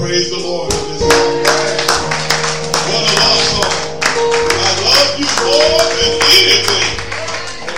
[0.00, 1.02] praise the Lord in this
[2.88, 4.00] What a love song.
[4.00, 6.88] I love you more than anything.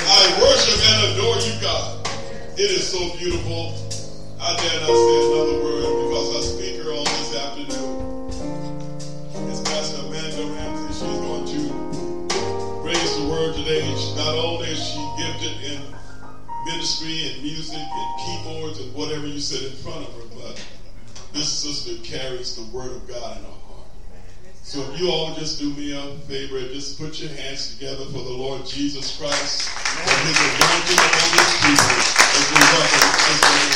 [0.07, 2.07] I worship and adore you, God.
[2.55, 3.75] It is so beautiful.
[4.39, 8.30] I dare not say another word because our speaker on this afternoon
[9.50, 10.95] is Pastor Amanda Ramsey.
[10.95, 11.59] She's going to
[12.86, 13.82] raise the word today.
[14.14, 15.82] Not only is she gifted in
[16.66, 20.32] ministry and music and keyboards and whatever you sit in front of her,
[21.33, 23.88] this sister carries the word of God in her heart.
[24.62, 28.23] So if you all just do me a favor, just put your hands together for
[28.23, 32.01] the Lord Jesus Christ and his anointing upon his people
[32.37, 33.73] as we welcome Sister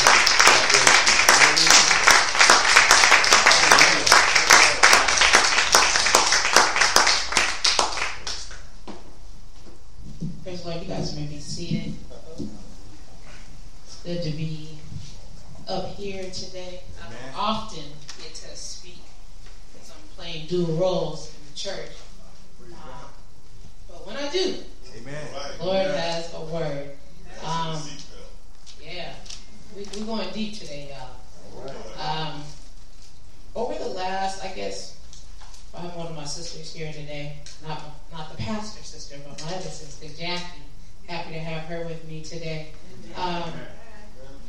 [10.44, 10.82] Praise the Lord.
[10.82, 11.94] You guys may be seated.
[13.86, 14.78] It's good to be
[15.68, 16.80] up here today.
[17.02, 17.82] I don't often
[18.18, 19.02] get to speak
[19.72, 19.90] because
[20.46, 21.90] I'm dual roles in the church.
[23.88, 24.54] But when I do,
[24.96, 25.26] Amen.
[25.60, 26.90] Lord has a word.
[27.44, 27.82] Um,
[28.80, 29.14] yeah,
[29.74, 31.66] we, we're going deep today, y'all.
[32.00, 32.42] Um,
[33.56, 34.96] over the last, I guess,
[35.76, 37.38] I have one of my sisters here today.
[37.66, 40.62] Not not the pastor sister, but my other sister, Jackie.
[41.08, 42.68] Happy to have her with me today.
[43.16, 43.52] Um,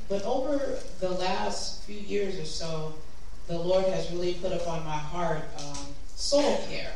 [0.09, 2.93] but over the last few years or so,
[3.47, 5.77] the Lord has really put upon my heart um,
[6.15, 6.93] soul care.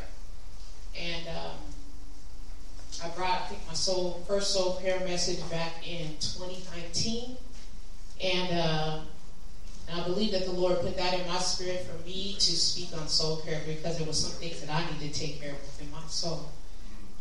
[0.98, 1.56] And um,
[3.02, 7.36] I brought, I think, my soul first soul care message back in 2019.
[8.22, 9.00] And, uh,
[9.88, 12.90] and I believe that the Lord put that in my spirit for me to speak
[13.00, 15.60] on soul care because there were some things that I needed to take care of
[15.62, 16.50] within my soul.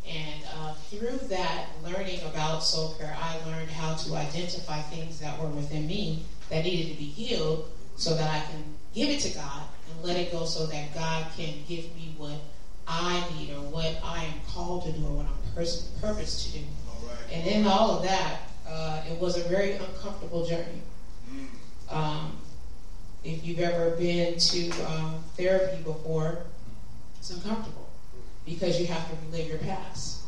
[0.07, 5.39] And uh, through that learning about soul care, I learned how to identify things that
[5.39, 9.29] were within me that needed to be healed so that I can give it to
[9.33, 12.39] God and let it go so that God can give me what
[12.87, 16.59] I need or what I am called to do or what I'm pers- purposed to
[16.59, 16.65] do.
[17.31, 20.81] And in all of that, uh, it was a very uncomfortable journey.
[21.89, 22.37] Um,
[23.23, 26.39] if you've ever been to um, therapy before,
[27.19, 27.89] it's uncomfortable
[28.45, 30.23] because you have to relive your past.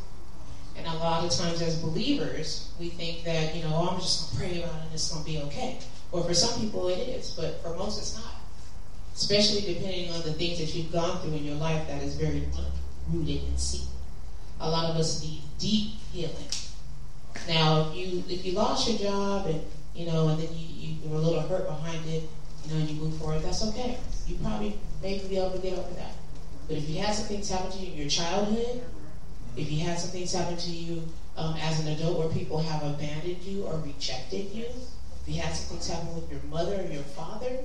[0.76, 4.36] And a lot of times, as believers, we think that, you know, oh, I'm just
[4.38, 5.78] going to pray about it and it's going to be okay.
[6.10, 8.34] Well, for some people, it is, but for most, it's not.
[9.14, 12.48] Especially depending on the things that you've gone through in your life that is very
[13.08, 13.88] rooted in secret.
[14.60, 16.48] A lot of us need deep healing.
[17.48, 19.62] Now, if you if you lost your job and
[19.94, 22.24] you know, and then you, you were a little hurt behind it,
[22.64, 23.98] you know, and you move forward, that's okay.
[24.26, 26.14] You probably may be able to get over that.
[26.66, 28.82] But if you had some things happen to you in your childhood,
[29.56, 32.82] if you had some things happen to you um, as an adult where people have
[32.82, 36.86] abandoned you or rejected you, if you had some things happen with your mother or
[36.90, 37.58] your father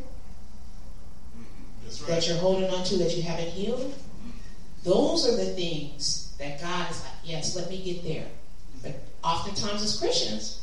[2.02, 2.08] right.
[2.08, 3.94] that you're holding on to that you haven't healed,
[4.84, 8.28] those are the things that God is like, yes, let me get there.
[8.82, 10.62] But oftentimes as Christians,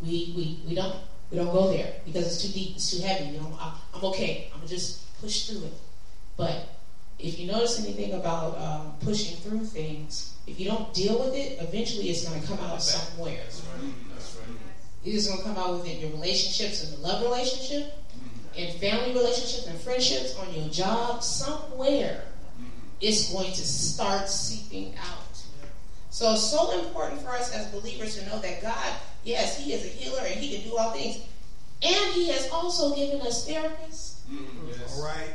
[0.00, 0.96] we, we, we don't
[1.30, 3.34] we don't go there because it's too deep, it's too heavy.
[3.34, 4.48] You know, I, I'm okay.
[4.52, 5.74] I'm gonna just push through it.
[6.38, 6.78] But
[7.18, 11.58] if you notice anything about um, pushing through things, if you don't deal with it,
[11.60, 13.40] eventually it's going to come out somewhere.
[13.42, 13.92] That's right.
[14.14, 14.56] That's right.
[15.04, 17.92] It's going to come out within your relationships and the love relationship,
[18.56, 22.22] and family relationships and friendships, on your job, somewhere.
[23.00, 25.42] It's going to start seeping out.
[26.10, 28.92] So it's so important for us as believers to know that God,
[29.22, 31.22] yes, He is a healer and He can do all things.
[31.82, 34.20] And He has also given us therapists.
[34.66, 34.98] Yes.
[34.98, 35.30] All right.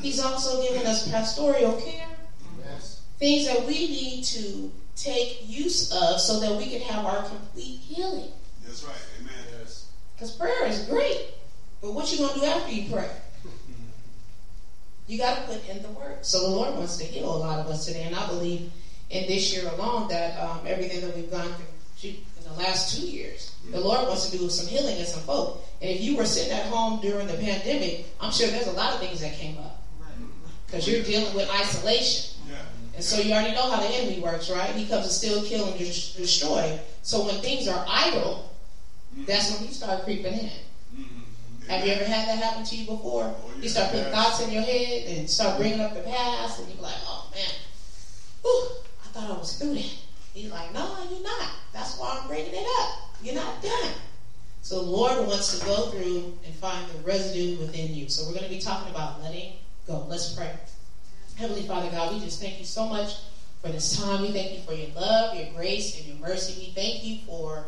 [0.00, 2.08] He's also given us pastoral care.
[2.64, 3.02] Yes.
[3.18, 7.78] Things that we need to take use of so that we can have our complete
[7.80, 8.32] healing.
[8.64, 8.96] That's right.
[9.20, 9.34] Amen.
[9.58, 9.90] Yes.
[10.14, 11.34] Because prayer is great,
[11.82, 13.10] but what you gonna do after you pray?
[15.08, 16.18] You got to put in the work.
[16.22, 18.70] So the Lord wants to heal a lot of us today, and I believe
[19.10, 21.52] in this year alone that um, everything that we've gone
[21.98, 25.22] through in the last two years, the Lord wants to do some healing in some
[25.22, 25.64] folk.
[25.80, 28.94] And if you were sitting at home during the pandemic, I'm sure there's a lot
[28.94, 29.82] of things that came up
[30.66, 32.40] because you're dealing with isolation.
[32.48, 32.56] Yeah.
[32.94, 34.74] And so you already know how the enemy works, right?
[34.74, 36.78] He comes to steal, kill, and destroy.
[37.02, 38.54] So when things are idle,
[39.26, 40.50] that's when you start creeping in.
[41.68, 43.34] Have you ever had that happen to you before?
[43.60, 46.82] You start putting thoughts in your head and start bringing up the past, and you're
[46.82, 47.54] like, oh man,
[48.42, 48.68] whew,
[49.04, 49.94] I thought I was through that.
[50.34, 51.50] He's like, no, you're not.
[51.72, 53.10] That's why I'm bringing it up.
[53.22, 53.92] You're not done.
[54.62, 58.08] So the Lord wants to go through and find the residue within you.
[58.08, 59.54] So we're going to be talking about letting
[59.86, 60.06] go.
[60.08, 60.54] Let's pray.
[61.36, 63.16] Heavenly Father God, we just thank you so much
[63.60, 64.22] for this time.
[64.22, 66.60] We thank you for your love, your grace, and your mercy.
[66.60, 67.66] We thank you for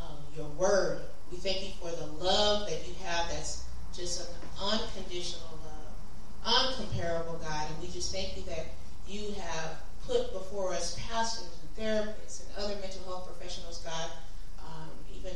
[0.00, 1.00] um, your word.
[1.30, 4.26] We thank you for the love that you have that's just an
[4.60, 7.70] unconditional love, uncomparable, God.
[7.70, 8.66] And we just thank you that
[9.06, 14.10] you have put before us pastors and therapists and other mental health professionals, God,
[14.58, 15.34] um, even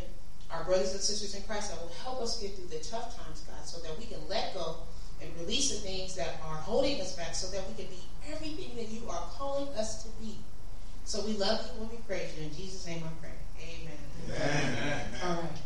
[0.50, 3.42] our brothers and sisters in Christ that will help us get through the tough times,
[3.46, 4.76] God, so that we can let go
[5.20, 8.74] and release the things that are holding us back so that we can be everything
[8.76, 10.36] that you are calling us to be.
[11.04, 12.42] So we love you and we praise you.
[12.42, 13.32] In Jesus' name I pray.
[13.60, 13.94] Amen.
[14.26, 14.72] Amen.
[14.72, 15.06] Amen.
[15.22, 15.60] All right.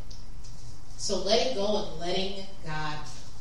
[0.98, 2.96] So letting go and letting God.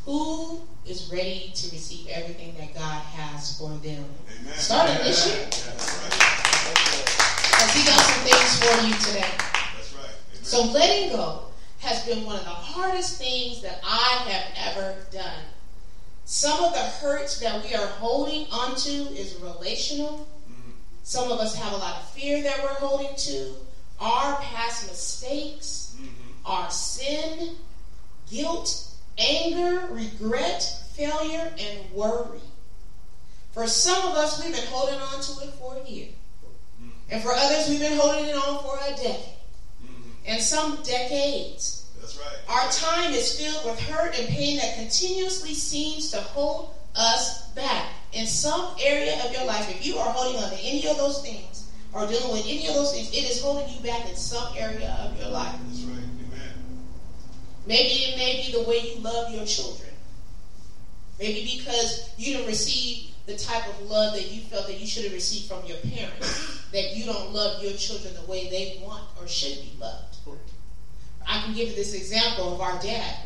[0.06, 4.06] Who is ready to receive everything that God has for them?
[4.40, 4.54] Amen.
[4.56, 5.44] Starting this year.
[7.50, 9.34] Because He got some things for you today.
[9.76, 10.06] That's right.
[10.06, 10.44] Amen.
[10.44, 11.46] So letting go
[11.80, 15.44] has been one of the hardest things that I have ever done.
[16.26, 20.28] Some of the hurts that we are holding onto is relational.
[20.48, 20.74] Mhm.
[21.04, 23.56] Some of us have a lot of fear that we're holding to.
[24.00, 25.87] Our past mistakes,
[26.48, 27.58] Our sin,
[28.32, 28.86] guilt,
[29.18, 30.64] anger, regret,
[30.96, 32.40] failure, and worry.
[33.52, 36.08] For some of us, we've been holding on to it for a year.
[36.82, 36.92] Mhm.
[37.10, 39.36] And for others, we've been holding it on for a decade.
[39.84, 40.12] Mhm.
[40.26, 41.82] And some decades.
[42.00, 42.38] That's right.
[42.48, 47.92] Our time is filled with hurt and pain that continuously seems to hold us back.
[48.14, 51.20] In some area of your life, if you are holding on to any of those
[51.20, 54.56] things or dealing with any of those things, it is holding you back in some
[54.56, 55.54] area of your life.
[55.68, 56.17] That's right.
[57.68, 59.90] Maybe it may be the way you love your children.
[61.20, 65.04] Maybe because you didn't receive the type of love that you felt that you should
[65.04, 69.04] have received from your parents, that you don't love your children the way they want
[69.20, 70.16] or should be loved.
[71.28, 73.18] I can give you this example of our dad.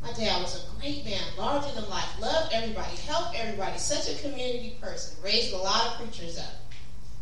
[0.00, 4.14] My dad was a great man, larger than life, loved everybody, helped everybody, such a
[4.22, 6.72] community person, raised a lot of preachers up.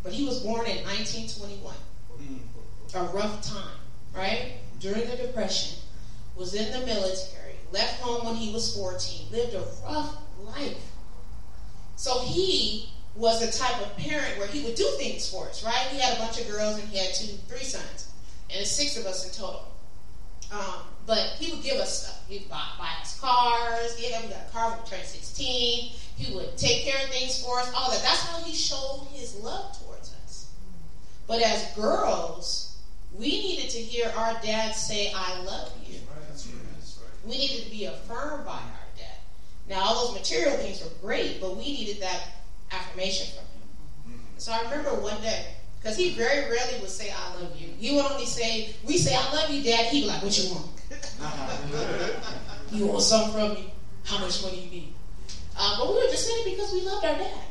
[0.05, 1.75] But he was born in 1921,
[2.21, 2.39] Mhm.
[2.95, 3.81] a rough time,
[4.13, 4.59] right?
[4.79, 5.77] During the Depression,
[6.39, 10.79] was in the military, left home when he was 14, lived a rough life.
[11.97, 15.89] So he was the type of parent where he would do things for us, right?
[15.91, 18.13] He had a bunch of girls and he had two, three sons,
[18.55, 19.67] and six of us in total.
[20.53, 22.25] Um, but he would give us stuff.
[22.29, 23.99] He'd buy, buy us cars.
[23.99, 25.93] Yeah, we got a car when we turned 16.
[26.17, 28.03] He would take care of things for us, all that.
[28.03, 30.53] That's how he showed his love towards us.
[31.27, 32.79] But as girls,
[33.13, 35.99] we needed to hear our dad say, I love you.
[36.29, 36.63] That's right.
[36.75, 37.08] That's right.
[37.25, 39.17] We needed to be affirmed by our dad.
[39.69, 42.23] Now, all those material things were great, but we needed that
[42.73, 43.45] affirmation from
[44.13, 44.19] him.
[44.21, 44.41] Mhm.
[44.41, 47.69] So I remember one day, because he very rarely would say, I love you.
[47.79, 49.87] He would only say, We say, I love you, Dad.
[49.87, 50.71] He'd be like, What you want?
[52.71, 53.73] You want something from me?
[54.05, 54.93] How much money you need?
[55.57, 57.45] Uh, but we were just saying it because we loved our dad.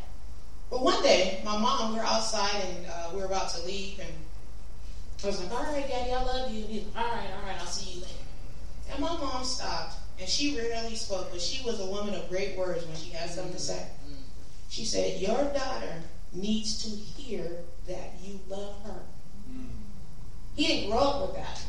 [0.70, 4.00] But one day, my mom, we were outside and uh, we were about to leave,
[4.00, 4.14] and
[5.24, 6.62] I was like, All right, Daddy, I love you.
[6.66, 8.14] And he's like, All right, all right, I'll see you later.
[8.92, 12.58] And my mom stopped, and she rarely spoke, but she was a woman of great
[12.58, 13.88] words when she had something to say.
[14.06, 14.22] Mm-hmm.
[14.70, 16.02] She said, Your daughter
[16.34, 19.02] needs to hear that you love her.
[19.50, 19.68] Mhm.
[20.56, 21.62] He didn't grow up with that.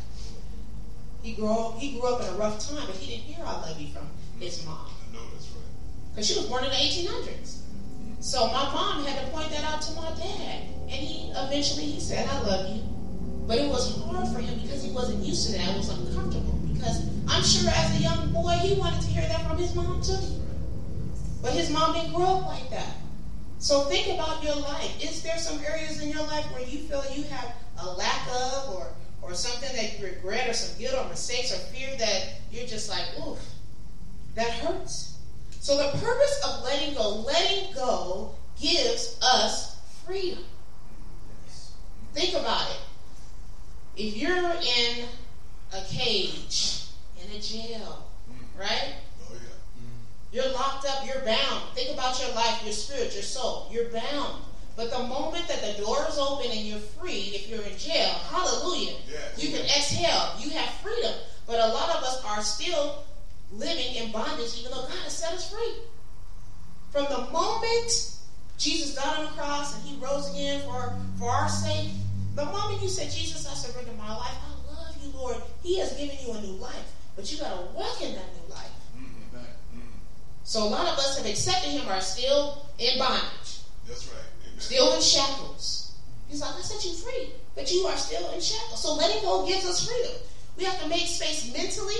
[1.23, 3.53] He grew up, he grew up in a rough time, but he didn't hear I
[3.61, 4.41] love you from mm-hmm.
[4.41, 4.87] his mom.
[5.09, 5.65] I know that's right.
[6.11, 7.59] Because she was born in the 1800s.
[7.59, 8.21] Mm-hmm.
[8.21, 10.63] So my mom had to point that out to my dad.
[10.83, 12.83] And he eventually he said, I love you.
[13.47, 15.75] But it was hard for him because he wasn't used to that.
[15.75, 16.58] It was uncomfortable.
[16.79, 20.01] Because I'm sure as a young boy he wanted to hear that from his mom
[20.01, 20.19] too.
[21.43, 22.95] But his mom didn't grow up like that.
[23.59, 25.03] So think about your life.
[25.03, 28.75] Is there some areas in your life where you feel you have a lack of
[28.75, 28.87] or
[29.23, 32.89] or something that you regret or some guilt or mistakes or fear that you're just
[32.89, 33.39] like, oof,
[34.37, 35.19] that hurts.
[35.61, 39.77] So the purpose of letting go, letting go gives us
[40.07, 40.45] freedom.
[42.15, 42.81] Think about it.
[43.97, 45.09] If you're in
[45.73, 46.85] a cage,
[47.23, 48.61] in a jail, mm.
[48.61, 48.95] right?
[49.29, 49.39] Oh yeah.
[49.81, 50.33] Mm.
[50.33, 51.63] You're locked up, you're bound.
[51.75, 53.69] Think about your life, your spirit, your soul.
[53.73, 54.43] You're bound.
[54.77, 58.11] But the moment that the door is open and you're free, if you're in jail,
[58.31, 59.43] hallelujah, Yes.
[59.43, 60.35] you can exhale.
[60.39, 61.13] You have freedom.
[61.47, 63.05] But a lot of us are still
[63.53, 65.83] living in bondage, even though God has set us free.
[66.93, 68.19] From the moment
[68.59, 71.91] Jesus died on the cross and he rose again for, for our sake,
[72.35, 74.58] the moment you said, Jesus, I surrender my life, I love
[75.03, 76.93] you, Lord, he has given you a new life.
[77.17, 78.71] But you got to walk in that new life.
[78.97, 79.33] Mhm.
[79.75, 79.83] Mhm.
[80.45, 84.23] So a lot of us have accepted him are still in bondage, That's right.
[84.47, 84.61] Amen.
[84.61, 85.91] still in shackles.
[86.29, 88.83] He's like, I set you free, but you are still in shackles.
[88.83, 90.13] So letting go gives us freedom.
[90.57, 91.97] We have to make space mentally,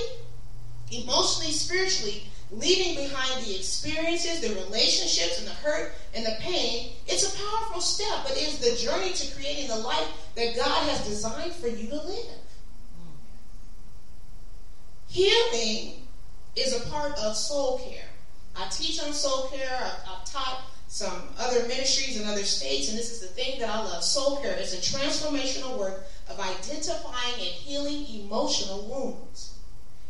[0.91, 6.93] emotionally, spiritually, leaving behind the experiences, the relationships, and the hurt and the pain.
[7.07, 10.89] It's a powerful step, but it is the journey to creating the life that God
[10.89, 12.39] has designed for you to live.
[15.09, 16.07] Healing
[16.55, 18.09] is a part of soul care.
[18.55, 19.77] I teach on soul care.
[19.83, 23.69] I've, I've taught some other ministries in other states, and this is the thing that
[23.69, 24.03] I love.
[24.03, 29.59] Soul care is a transformational work of identifying and healing emotional wounds.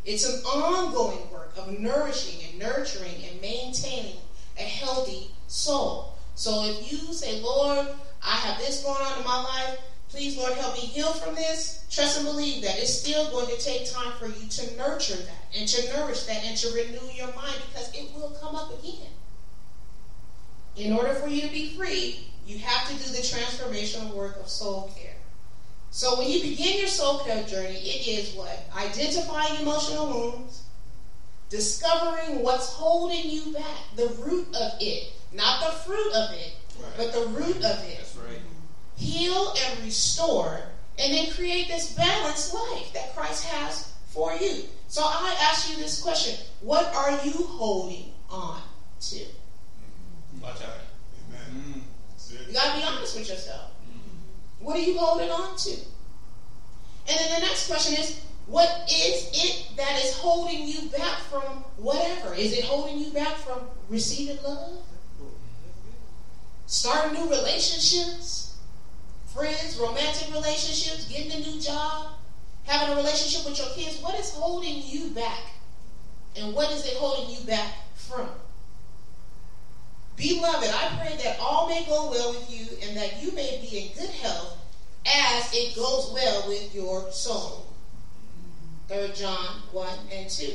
[0.04, 4.16] It's an ongoing work of nourishing and nurturing and maintaining
[4.56, 6.14] a healthy soul.
[6.34, 7.88] So if you say, Lord,
[8.22, 9.78] I have this going on in my life,
[10.08, 13.62] please, Lord, help me heal from this, trust and believe that it's still going to
[13.62, 17.32] take time for you to nurture that and to nourish that and to renew your
[17.34, 19.12] mind because it will come up again.
[20.76, 24.48] In order for you to be free, you have to do the transformational work of
[24.48, 25.16] soul care.
[25.90, 28.64] So when you begin your soul care journey, it is what?
[28.76, 30.62] Identifying emotional wounds,
[31.48, 36.92] discovering what's holding you back, the root of it, not the fruit of it, right.
[36.96, 38.07] but the root of it.
[38.98, 39.18] That's right.
[39.20, 40.60] Heal and restore,
[40.98, 44.64] and then create this balanced life that Christ has for you.
[44.88, 48.60] So I ask you this question What are you holding on
[49.00, 49.24] to?
[50.42, 50.78] Watch out.
[51.28, 51.82] Amen.
[52.30, 52.48] Mm.
[52.48, 53.70] You got to be honest with yourself.
[54.60, 55.70] What are you holding on to?
[55.70, 61.42] And then the next question is, what is it that is holding you back from
[61.76, 62.34] whatever?
[62.34, 64.78] Is it holding you back from receiving love?
[66.66, 68.47] Starting new relationships?
[69.38, 72.08] Friends, romantic relationships, getting a new job,
[72.64, 74.02] having a relationship with your kids?
[74.02, 75.38] What is holding you back?
[76.36, 78.28] And what is it holding you back from?
[80.16, 83.78] Beloved, I pray that all may go well with you and that you may be
[83.78, 84.58] in good health
[85.06, 87.68] as it goes well with your soul.
[88.88, 90.52] 3 John 1 and 2.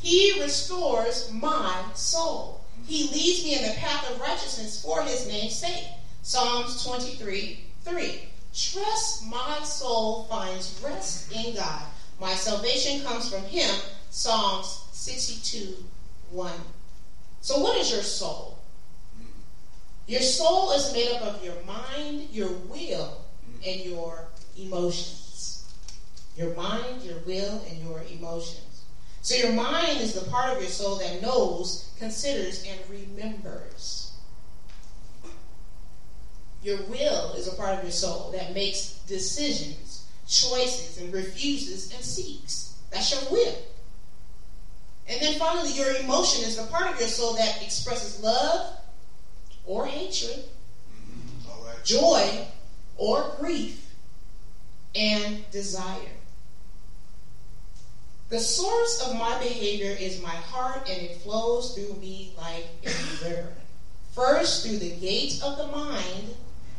[0.00, 2.60] He restores my soul.
[2.86, 5.86] He leads me in the path of righteousness for his name's sake.
[6.22, 8.20] Psalms 23 3.
[8.54, 11.82] Trust my soul finds rest in God.
[12.20, 13.70] My salvation comes from him.
[14.10, 15.84] Psalms 62
[16.30, 16.52] 1
[17.40, 18.58] so, what is your soul?
[20.06, 23.22] Your soul is made up of your mind, your will,
[23.66, 25.66] and your emotions.
[26.36, 28.84] Your mind, your will, and your emotions.
[29.22, 34.07] So, your mind is the part of your soul that knows, considers, and remembers.
[36.62, 42.02] Your will is a part of your soul that makes decisions, choices, and refuses and
[42.02, 42.76] seeks.
[42.90, 43.54] That's your will.
[45.08, 48.76] And then finally, your emotion is the part of your soul that expresses love
[49.64, 50.44] or hatred,
[50.92, 51.82] mm-hmm.
[51.84, 52.46] joy
[52.96, 53.94] or grief,
[54.94, 56.10] and desire.
[58.28, 63.24] The source of my behavior is my heart, and it flows through me like a
[63.24, 63.52] river.
[64.12, 66.34] First, through the gate of the mind,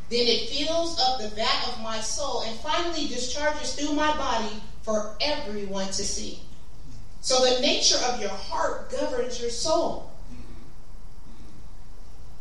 [0.09, 4.55] then it fills up the vat of my soul, and finally discharges through my body
[4.81, 6.39] for everyone to see.
[7.21, 10.11] So the nature of your heart governs your soul.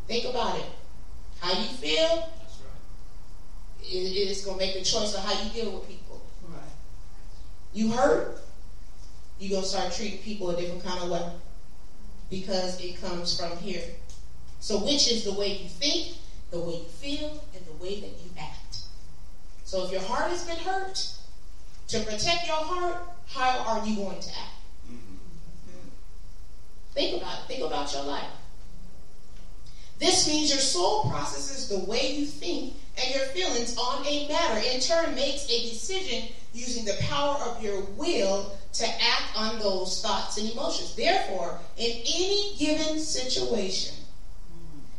[0.06, 0.64] Think about it.
[1.40, 3.82] How you feel right.
[3.82, 6.22] it is going to make the choice of how you deal with people.
[6.48, 6.60] Right.
[7.74, 8.40] You hurt,
[9.38, 11.28] you're going to start treating people a different kind of way
[12.30, 13.84] because it comes from here.
[14.60, 16.16] So, which is the way you think,
[16.50, 17.44] the way you feel,
[17.78, 18.78] the way that you act.
[19.64, 21.12] So, if your heart has been hurt,
[21.88, 24.56] to protect your heart, how are you going to act?
[24.86, 25.88] Mm-hmm.
[26.94, 27.46] Think about it.
[27.48, 28.30] Think about your life.
[29.98, 34.60] This means your soul processes the way you think and your feelings on a matter.
[34.68, 40.00] In turn, makes a decision using the power of your will to act on those
[40.00, 40.94] thoughts and emotions.
[40.94, 43.97] Therefore, in any given situation,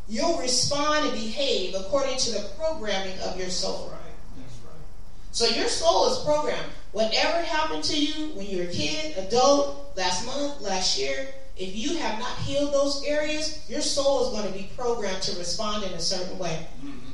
[0.09, 3.89] you'll respond and behave according to the programming of your soul.
[3.91, 3.99] Right.
[4.37, 4.73] That's right.
[5.31, 6.71] So your soul is programmed.
[6.91, 11.75] Whatever happened to you when you were a kid, adult, last month, last year, if
[11.75, 15.83] you have not healed those areas, your soul is going to be programmed to respond
[15.83, 16.67] in a certain way.
[16.83, 17.09] Mm-hmm.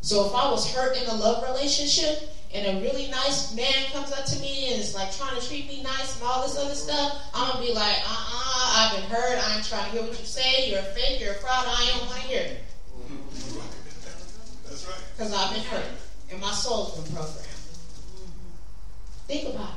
[0.00, 4.10] So if I was hurt in a love relationship and a really nice man comes
[4.12, 6.74] up to me and is like trying to treat me nice and all this other
[6.74, 9.38] stuff, I'm gonna be like, uh-uh, I've been hurt.
[9.38, 10.70] I ain't trying to hear what you say.
[10.70, 11.20] You're a fake.
[11.20, 11.66] You're a fraud.
[11.66, 12.60] I ain't want to hear it.
[14.64, 15.02] That's right.
[15.16, 15.84] Because I've been hurt
[16.30, 17.44] and my soul's been programmed.
[19.26, 19.74] Think about it.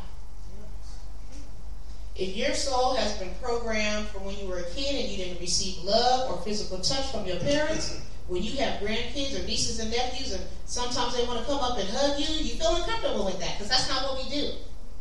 [2.23, 5.39] If your soul has been programmed from when you were a kid and you didn't
[5.39, 7.99] receive love or physical touch from your parents,
[8.31, 11.77] when you have grandkids or nieces and nephews, and sometimes they want to come up
[11.77, 14.53] and hug you, you feel uncomfortable with that because that's not what we do.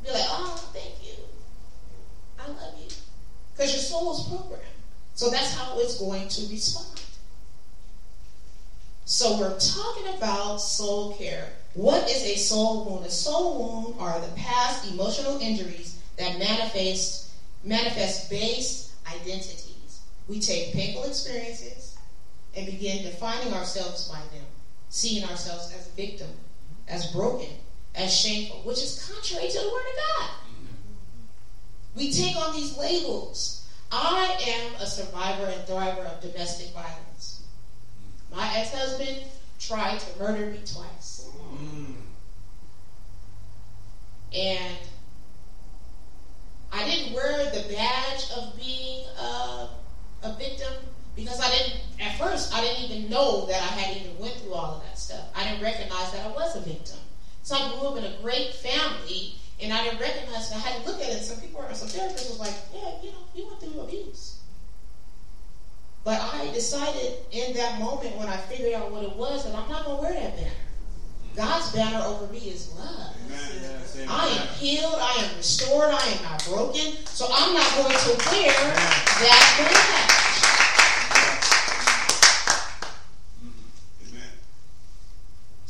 [0.02, 1.14] Be like, oh, thank you.
[2.40, 2.88] I love you.
[3.52, 4.64] Because your soul is programmed.
[5.14, 7.02] So that's how it's going to respond.
[9.04, 11.50] So we're talking about soul care.
[11.74, 13.06] What is a soul wound?
[13.06, 17.30] A soul wound are the past emotional injuries that manifest
[17.62, 20.00] manifest based identities.
[20.26, 21.90] We take painful experiences
[22.54, 24.46] and begin defining ourselves by them,
[24.88, 26.28] seeing ourselves as victim,
[26.88, 27.50] as broken,
[27.94, 30.30] as shameful, which is contrary to the word of God.
[31.94, 33.62] We take on these labels.
[33.92, 37.42] I am a survivor and thriver of domestic violence.
[38.32, 39.26] My ex husband
[39.58, 41.28] tried to murder me twice.
[44.32, 44.78] And
[46.72, 49.70] I didn't wear the badge of being a,
[50.22, 50.72] a victim
[51.16, 54.54] because I didn't, at first, I didn't even know that I had even went through
[54.54, 55.28] all of that stuff.
[55.34, 56.98] I didn't recognize that I was a victim.
[57.42, 60.82] So I grew up in a great family, and I didn't recognize, and I had
[60.82, 61.22] to look at it.
[61.22, 64.40] Some people, some therapists was like, yeah, you know, you went through abuse.
[66.04, 69.68] But I decided in that moment when I figured out what it was that I'm
[69.68, 70.50] not going to wear that banner.
[71.36, 73.14] God's banner over me is love.
[73.26, 74.08] Amen.
[74.08, 74.96] I am healed.
[74.96, 75.90] I am restored.
[75.92, 76.96] I am not broken.
[77.04, 78.52] So I'm not going to wear
[79.20, 80.49] that banner.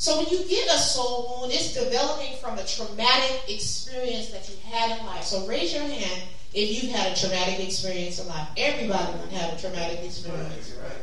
[0.01, 4.57] So when you get a soul wound, it's developing from a traumatic experience that you
[4.65, 5.25] had in life.
[5.25, 6.23] So raise your hand
[6.55, 8.49] if you've had a traumatic experience in life.
[8.57, 10.75] Everybody would have a traumatic experience.
[10.83, 11.03] Right.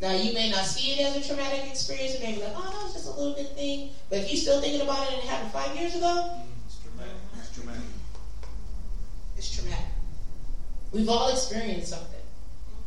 [0.00, 2.14] Now you may not see it as a traumatic experience.
[2.14, 3.90] You may be like, oh, that was just a little bit thing.
[4.08, 6.78] But if you're still thinking about it and it happened five years ago, mm, it's
[6.78, 7.12] traumatic.
[7.38, 7.82] It's traumatic.
[9.36, 9.86] It's traumatic.
[10.92, 12.22] We've all experienced something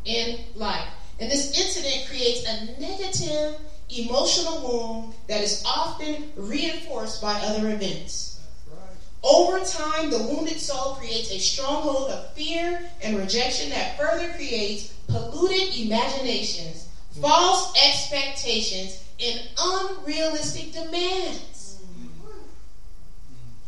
[0.05, 0.87] in life.
[1.19, 8.39] And this incident creates a negative emotional wound that is often reinforced by other events.
[8.69, 8.79] Right.
[9.23, 14.93] Over time, the wounded soul creates a stronghold of fear and rejection that further creates
[15.07, 17.21] polluted imaginations, mm-hmm.
[17.21, 21.79] false expectations, and unrealistic demands.
[21.81, 22.39] Mm-hmm.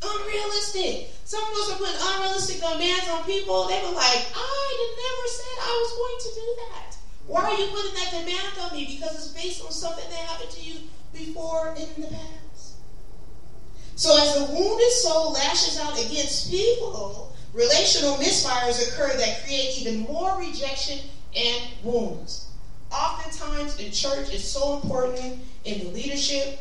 [0.03, 1.09] Unrealistic.
[1.25, 3.67] Some of us are putting unrealistic demands on people.
[3.67, 7.00] They were like, I never said I was going to do that.
[7.27, 8.85] Why are you putting that demand on me?
[8.85, 10.75] Because it's based on something that happened to you
[11.13, 12.75] before in the past.
[13.95, 20.01] So as the wounded soul lashes out against people, relational misfires occur that create even
[20.01, 20.99] more rejection
[21.35, 22.47] and wounds.
[22.91, 26.59] Oftentimes in church, it's so important in the leadership.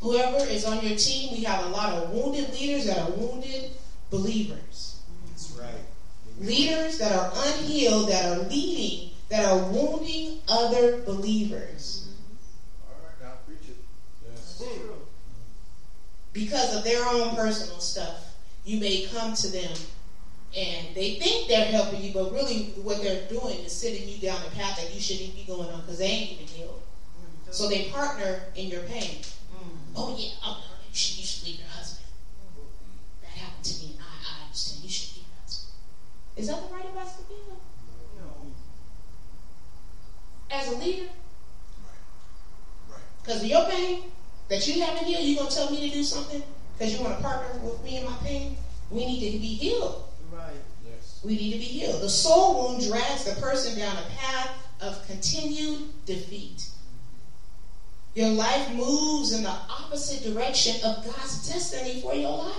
[0.00, 3.72] Whoever is on your team, we have a lot of wounded leaders that are wounded
[4.08, 5.00] believers.
[5.28, 5.84] That's right.
[6.40, 12.04] Leaders that are unhealed, that are leading that are wounding other believers.
[12.84, 13.76] All right, preach it.
[14.28, 14.60] Yes.
[16.32, 19.76] Because of their own personal stuff, you may come to them
[20.56, 24.44] and they think they're helping you, but really what they're doing is sending you down
[24.44, 26.82] a path that you shouldn't be going on because they ain't even healed.
[27.50, 29.22] So they partner in your pain.
[29.22, 29.94] Mm.
[29.94, 32.06] Oh yeah, oh no, you should, you should leave your husband.
[33.22, 34.82] That happened to me, and I, I understand.
[34.82, 35.72] You should leave your husband.
[36.36, 37.58] Is that the right advice to give?
[40.50, 41.08] As a leader?
[42.90, 42.98] Right.
[43.22, 44.04] Because of your pain
[44.48, 46.42] that you haven't healed, you're going to tell me to do something
[46.78, 48.56] because you want to partner with me in my pain?
[48.90, 50.04] We need to be healed.
[50.32, 50.60] Right.
[50.84, 51.20] Yes.
[51.24, 52.02] We need to be healed.
[52.02, 56.70] The soul wound drags the person down a path of continued defeat.
[58.14, 62.56] Your life moves in the opposite direction of God's destiny for your life.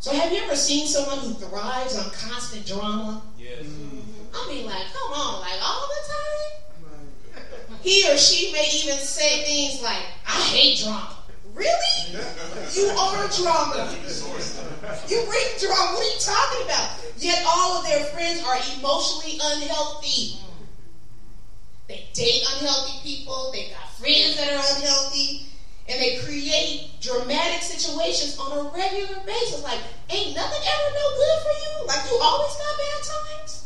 [0.00, 3.22] So, have you ever seen someone who thrives on constant drama?
[3.38, 3.64] Yes.
[3.64, 4.19] Mm-hmm.
[4.34, 7.78] I mean, like, come on, like all the time.
[7.82, 11.16] He or she may even say things like, "I hate drama."
[11.54, 12.16] Really?
[12.72, 13.90] You are drama.
[15.08, 15.92] You bring drama.
[15.92, 16.96] What are you talking about?
[17.18, 20.38] Yet all of their friends are emotionally unhealthy.
[21.88, 23.50] They date unhealthy people.
[23.52, 25.46] They got friends that are unhealthy.
[25.88, 29.62] And they create dramatic situations on a regular basis.
[29.64, 31.86] Like, ain't nothing ever no good for you?
[31.86, 33.59] Like, you always got bad times?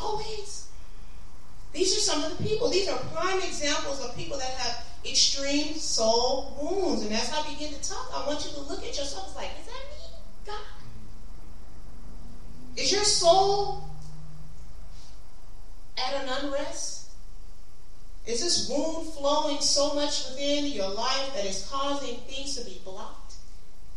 [0.00, 0.68] Always.
[1.72, 2.70] These are some of the people.
[2.70, 7.02] These are prime examples of people that have extreme soul wounds.
[7.02, 9.28] And as I begin to talk, I want you to look at yourself.
[9.28, 10.16] It's like, is that me?
[10.46, 10.60] God?
[12.76, 13.88] Is your soul
[15.98, 17.10] at an unrest?
[18.26, 22.80] Is this wound flowing so much within your life that is causing things to be
[22.84, 23.34] blocked?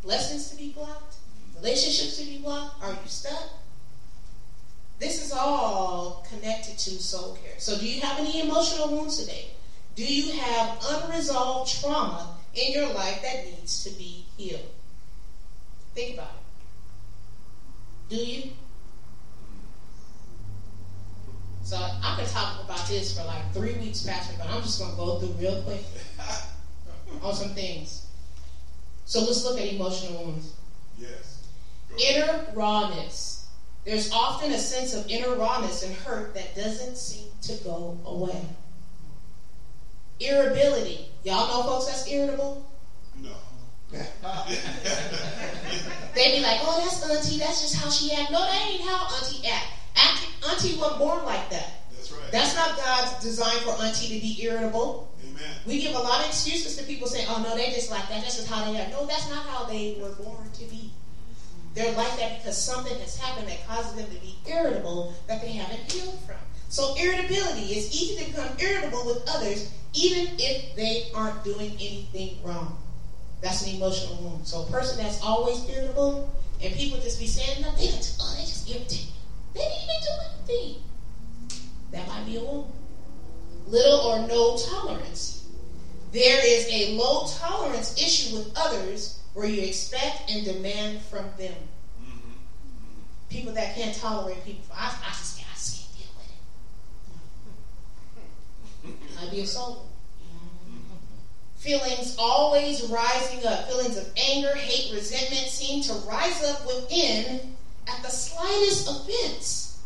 [0.03, 1.15] Blessings to be blocked?
[1.55, 2.81] Relationships to be blocked?
[2.83, 3.58] Are you stuck?
[4.99, 7.57] This is all connected to soul care.
[7.57, 9.51] So, do you have any emotional wounds today?
[9.95, 14.69] Do you have unresolved trauma in your life that needs to be healed?
[15.95, 16.31] Think about
[18.09, 18.09] it.
[18.09, 18.51] Do you?
[21.63, 24.91] So I could talk about this for like three weeks, Pastor, but I'm just going
[24.91, 25.83] to go through real quick
[27.21, 28.07] on some things.
[29.05, 30.53] So let's look at emotional wounds.
[30.97, 31.47] Yes.
[31.99, 33.38] Inner rawness.
[33.85, 38.41] There's often a sense of inner rawness and hurt that doesn't seem to go away.
[40.19, 41.07] Irritability.
[41.23, 42.69] Y'all know folks that's irritable?
[43.21, 43.31] No.
[43.91, 43.97] they
[46.35, 47.39] be like, oh, that's auntie.
[47.39, 48.31] That's just how she act.
[48.31, 49.67] No, that ain't how auntie act.
[49.95, 51.81] act Auntie wasn't born like that.
[51.91, 52.31] That's right.
[52.31, 55.11] That's not God's design for auntie to be irritable.
[55.23, 55.55] Amen.
[55.65, 58.21] We give a lot of excuses to people saying, oh, no, they just like that.
[58.21, 58.89] That's just how they are.
[58.89, 60.91] No, that's not how they were born to be.
[61.75, 65.51] They're like that because something has happened that causes them to be irritable that they
[65.51, 66.37] haven't healed from.
[66.69, 72.37] So irritability is easy to become irritable with others even if they aren't doing anything
[72.43, 72.77] wrong.
[73.41, 74.47] That's an emotional wound.
[74.47, 76.29] So a person that's always irritable
[76.61, 79.07] and people just be saying nothing, they just, oh, they just me.
[79.53, 80.81] They didn't even do anything.
[81.91, 82.71] That might be a wound.
[83.67, 85.47] Little or no tolerance.
[86.11, 91.55] There is a low tolerance issue with others where you expect and demand from them.
[92.03, 92.31] Mm-hmm.
[93.29, 94.65] People that can't tolerate people.
[94.75, 96.11] I, I just can't, I just can't deal
[98.83, 99.15] with it.
[99.23, 99.85] Might be a soul.
[101.55, 103.69] Feelings always rising up.
[103.69, 107.55] Feelings of anger, hate, resentment seem to rise up within
[107.87, 109.81] at the slightest offense.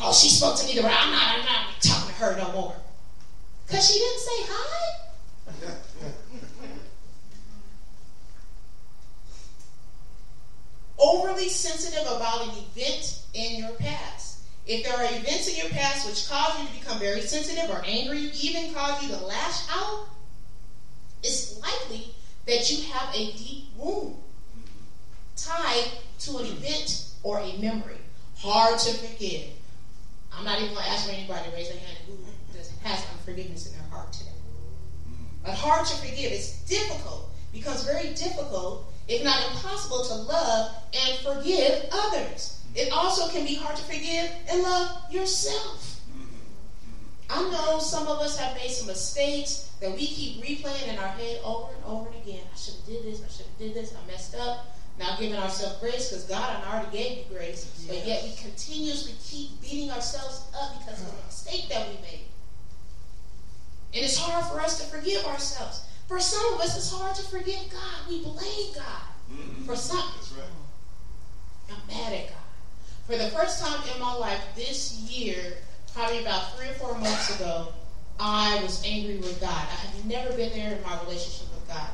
[0.00, 0.96] Oh, she spoke to me the right.
[0.98, 2.74] I'm not, I'm not talking to her no more.
[3.68, 5.01] Because she didn't say hi.
[11.72, 14.40] Sensitive about an event in your past.
[14.66, 17.82] If there are events in your past which cause you to become very sensitive or
[17.84, 20.06] angry, even cause you to lash out,
[21.22, 22.14] it's likely
[22.46, 24.16] that you have a deep wound
[25.36, 27.98] tied to an event or a memory.
[28.38, 29.48] Hard to forgive.
[30.32, 32.16] I'm not even going to ask for anybody to raise their hand who
[32.82, 34.30] has unforgiveness in their heart today.
[35.44, 36.32] But hard to forgive.
[36.32, 37.30] It's difficult.
[37.52, 42.60] Becomes very difficult, if not impossible, to love and forgive others.
[42.74, 46.00] It also can be hard to forgive and love yourself.
[47.28, 51.08] I know some of us have made some mistakes that we keep replaying in our
[51.08, 52.42] head over and over and again.
[52.52, 53.22] I should have did this.
[53.24, 53.94] I should have did this.
[53.94, 54.76] I messed up.
[54.98, 57.88] Not giving ourselves grace because God already gave you grace, yes.
[57.88, 62.26] but yet we continuously keep beating ourselves up because of the mistake that we made.
[63.94, 65.80] And it's hard for us to forgive ourselves.
[66.12, 68.06] For some of us, it's hard to forgive God.
[68.06, 69.64] We blame God mm-hmm.
[69.64, 70.36] for something.
[70.36, 70.46] Right.
[71.70, 72.36] I'm mad at God.
[73.06, 75.54] For the first time in my life this year,
[75.94, 77.68] probably about three or four months ago,
[78.20, 79.48] I was angry with God.
[79.48, 81.88] I had never been there in my relationship with God.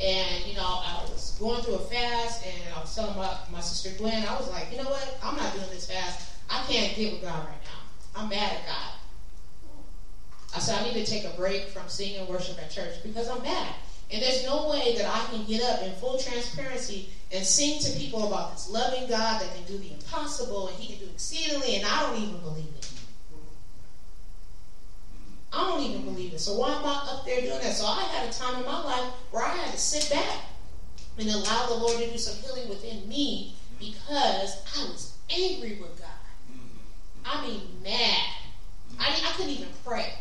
[0.00, 3.60] And, you know, I was going through a fast, and I was telling my, my
[3.60, 5.18] sister Gwen, I was like, you know what?
[5.24, 6.30] I'm not doing this fast.
[6.48, 8.22] I can't get with God right now.
[8.22, 8.99] I'm mad at God.
[10.54, 13.28] I said, I need to take a break from singing and worship at church because
[13.28, 13.74] I'm mad.
[14.12, 17.98] And there's no way that I can get up in full transparency and sing to
[17.98, 21.76] people about this loving God that can do the impossible and He can do exceedingly,
[21.76, 22.90] and I don't even believe it.
[25.52, 26.40] I don't even believe it.
[26.40, 27.74] So why am I up there doing that?
[27.74, 30.44] So I had a time in my life where I had to sit back
[31.18, 35.98] and allow the Lord to do some healing within me because I was angry with
[35.98, 36.08] God.
[37.24, 38.28] I mean, mad.
[38.98, 40.12] I, I couldn't even pray.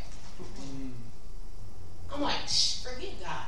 [2.13, 3.45] I'm like, forget God.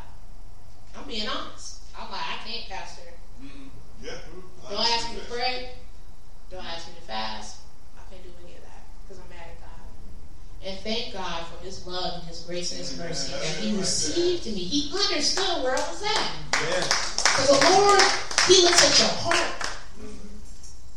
[0.97, 1.81] I'm being honest.
[1.97, 3.01] I'm like, I can't, Pastor.
[3.41, 3.67] Mm-hmm.
[4.03, 4.11] Yeah.
[4.69, 5.69] Don't ask me to pray.
[6.49, 7.61] Don't ask me to fast.
[7.95, 10.67] I can't do any of that because I'm mad at God.
[10.67, 14.45] And thank God for His love and His grace and His mercy that He received
[14.45, 14.63] me.
[14.63, 16.31] He understood where I was at.
[16.51, 18.01] Because the Lord,
[18.47, 19.67] He looks at your heart.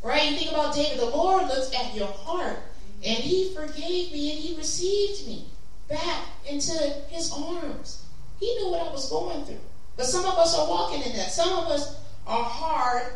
[0.03, 0.31] Right?
[0.31, 0.99] You think about David.
[0.99, 2.59] The Lord looks at your heart.
[3.05, 5.47] And He forgave me and He received me
[5.89, 6.73] back into
[7.09, 8.05] his arms.
[8.41, 9.61] He knew what I was going through.
[9.97, 11.31] But some of us are walking in that.
[11.31, 13.13] Some of us are hard.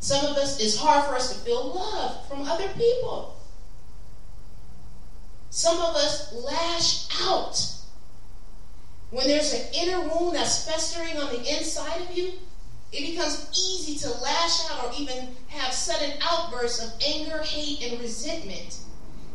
[0.00, 3.36] Some of us, it's hard for us to feel love from other people.
[5.50, 7.74] Some of us lash out.
[9.10, 12.32] When there's an inner wound that's festering on the inside of you,
[12.92, 18.00] it becomes easy to lash out or even have sudden outbursts of anger, hate, and
[18.00, 18.78] resentment.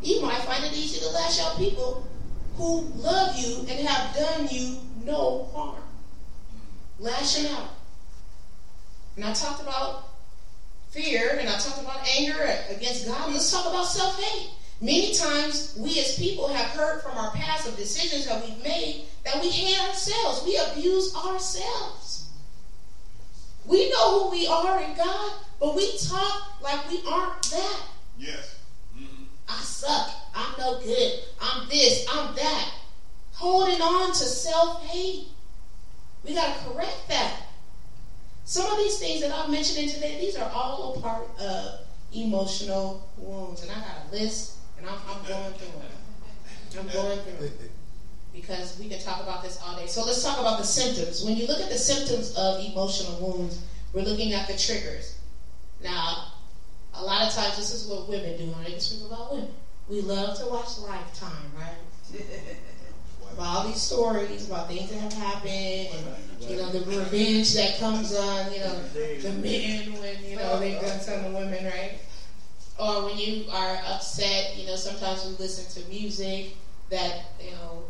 [0.01, 2.07] You might find it easy to lash out people
[2.57, 5.83] who love you and have done you no harm.
[6.99, 7.69] Lashing out.
[9.15, 10.09] And I talked about
[10.89, 13.31] fear and I talked about anger against God.
[13.31, 14.51] Let's talk about self hate.
[14.81, 19.05] Many times we as people have heard from our past of decisions that we've made
[19.23, 20.43] that we hate ourselves.
[20.43, 22.29] We abuse ourselves.
[23.65, 27.81] We know who we are in God, but we talk like we aren't that.
[28.17, 28.54] Yes.
[29.47, 30.11] I suck.
[30.33, 31.19] I'm no good.
[31.41, 32.05] I'm this.
[32.11, 32.71] I'm that.
[33.33, 35.27] Holding on to self hate.
[36.23, 37.41] We got to correct that.
[38.45, 41.79] Some of these things that I'm mentioning today, these are all a part of
[42.13, 43.61] emotional wounds.
[43.61, 45.91] And I got a list, and I'm, I'm going through them.
[46.77, 47.71] I'm going through it.
[48.33, 49.87] Because we can talk about this all day.
[49.87, 51.23] So let's talk about the symptoms.
[51.23, 53.61] When you look at the symptoms of emotional wounds,
[53.93, 55.17] we're looking at the triggers.
[55.81, 56.33] Now,
[56.97, 58.53] a lot of times this is what women do.
[58.59, 59.53] I can speak about women.
[59.87, 61.77] We love to watch Lifetime, right?
[63.35, 67.77] about all these stories about things that have happened, and you know the revenge that
[67.77, 71.99] comes on, you know, the men when you know they've done something to women, right?
[72.79, 76.47] Or when you are upset, you know, sometimes we listen to music
[76.89, 77.83] that you know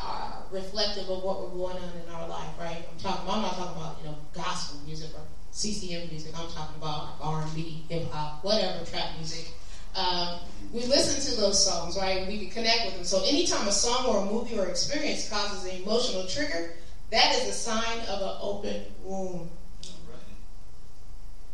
[0.00, 2.84] are reflective of what we're going on in our life, right?
[2.90, 3.28] I'm talking.
[3.28, 5.22] I'm not talking about you know gospel music or
[5.54, 6.36] CCM music.
[6.36, 9.52] I'm talking about like R&B, hip hop, whatever, trap music.
[9.94, 10.40] Um,
[10.72, 12.26] we listen to those songs, right?
[12.26, 13.04] We can connect with them.
[13.04, 16.72] So anytime a song or a movie or experience causes an emotional trigger,
[17.10, 19.48] that is a sign of an open wound.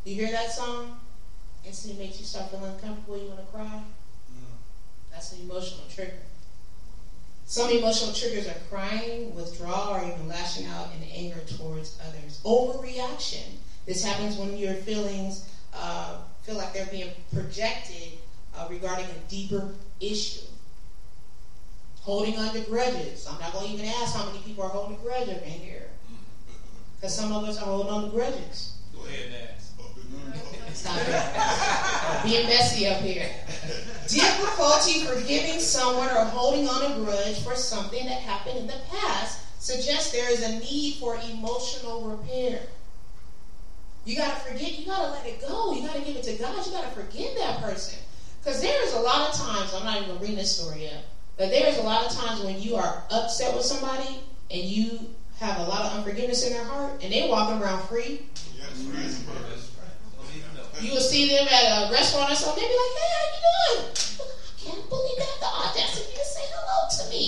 [0.05, 0.99] You hear that song?
[1.63, 3.19] Instantly makes you start feeling uncomfortable.
[3.19, 3.83] You want to cry.
[4.33, 4.57] Mm.
[5.13, 6.17] That's an emotional trigger.
[7.45, 12.41] Some emotional triggers are crying, withdrawal, or even lashing out in anger towards others.
[12.47, 13.60] Overreaction.
[13.87, 18.19] This happens when your feelings uh, feel like they're being projected
[18.57, 20.47] uh, regarding a deeper issue.
[22.01, 23.27] Holding on to grudges.
[23.31, 25.89] I'm not going to even ask how many people are holding a grudge in here.
[26.97, 28.79] Because some of us are holding on to grudges.
[28.95, 29.61] Go ahead and ask.
[30.75, 32.23] Stop it.
[32.25, 33.29] Being messy up here.
[34.09, 39.41] Difficulty forgiving someone or holding on a grudge for something that happened in the past
[39.63, 42.61] suggests there is a need for emotional repair.
[44.05, 45.75] You got to forget, you got to let it go.
[45.75, 46.65] You got to give it to God.
[46.67, 47.99] You got to forgive that person.
[48.43, 50.89] Because there is a lot of times, I'm not even going to bring this story
[50.89, 51.05] up,
[51.37, 55.11] but there is a lot of times when you are upset with somebody and you
[55.39, 58.23] have a lot of unforgiveness in their heart and they walking around free.
[58.57, 59.41] Yes, right.
[60.83, 62.63] You will see them at a restaurant or something.
[62.63, 63.41] They'll be like, "Hey, how you
[63.83, 67.23] doing?" I can't believe they have the audacity to say hello to me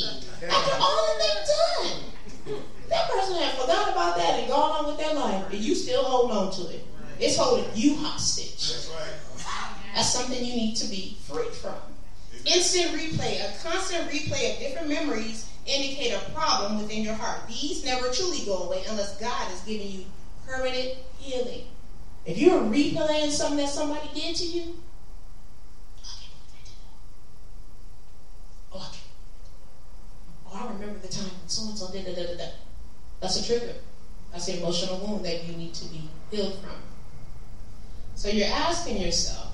[0.48, 2.64] after all that they've done.
[2.92, 6.04] That person had forgot about that and gone on with their life, and you still
[6.04, 6.84] hold on to it.
[7.18, 8.52] It's holding you hostage.
[8.52, 9.46] That's right.
[9.94, 11.74] That's something you need to be free from.
[12.44, 17.48] Instant replay, a constant replay of different memories indicate a problem within your heart.
[17.48, 20.04] These never truly go away unless God is giving you
[20.46, 21.68] permanent healing.
[22.26, 24.74] If you're replaying something that somebody did to you,
[28.74, 28.92] oh,
[30.46, 32.50] oh, I remember the time when so and so did da da da da.
[33.22, 33.74] That's a trigger.
[34.32, 36.82] That's an emotional wound that you need to be healed from.
[38.16, 39.52] So you're asking yourself,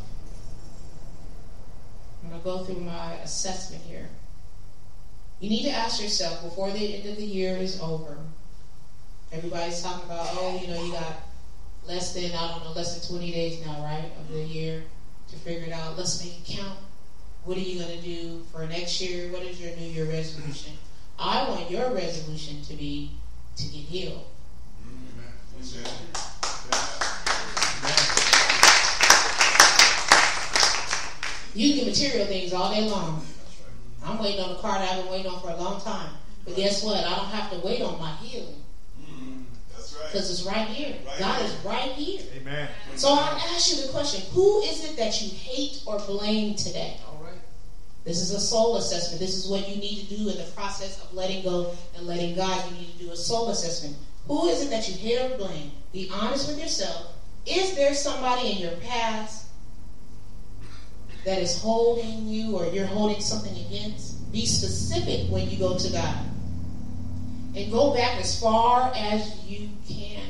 [2.23, 4.09] I'm going to go through my assessment here.
[5.41, 8.17] You need to ask yourself before the end of the year is over.
[9.33, 11.21] Everybody's talking about, oh, you know, you got
[11.87, 14.83] less than, I don't know, less than 20 days now, right, of the year
[15.29, 15.99] to figure it out.
[15.99, 16.79] Let's make it count.
[17.45, 19.31] What are you going to do for next year?
[19.31, 20.73] What is your New Year resolution?
[21.19, 23.13] I want your resolution to be
[23.59, 24.25] to get healed.
[31.55, 33.27] You can material things all day long.
[34.05, 36.11] I'm waiting on a card I've been waiting on for a long time.
[36.45, 37.05] But guess what?
[37.05, 38.63] I don't have to wait on my healing.
[40.07, 40.95] Because it's right here.
[41.05, 41.47] Right God here.
[41.47, 42.23] is right here.
[42.41, 42.69] Amen.
[42.95, 46.99] So I ask you the question who is it that you hate or blame today?
[48.09, 49.21] This is a soul assessment.
[49.21, 52.35] This is what you need to do in the process of letting go and letting
[52.35, 52.65] God.
[52.71, 53.99] You need to do a soul assessment.
[54.27, 55.73] Who is it that you hate or blame?
[55.93, 57.13] Be honest with yourself.
[57.45, 59.49] Is there somebody in your past
[61.27, 64.33] that is holding you or you're holding something against?
[64.33, 66.25] Be specific when you go to God
[67.55, 70.25] and go back as far as you can.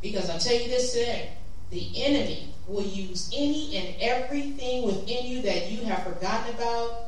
[0.00, 1.32] Because I'll tell you this today,
[1.70, 7.07] the enemy will use any and everything within you that you have forgotten about.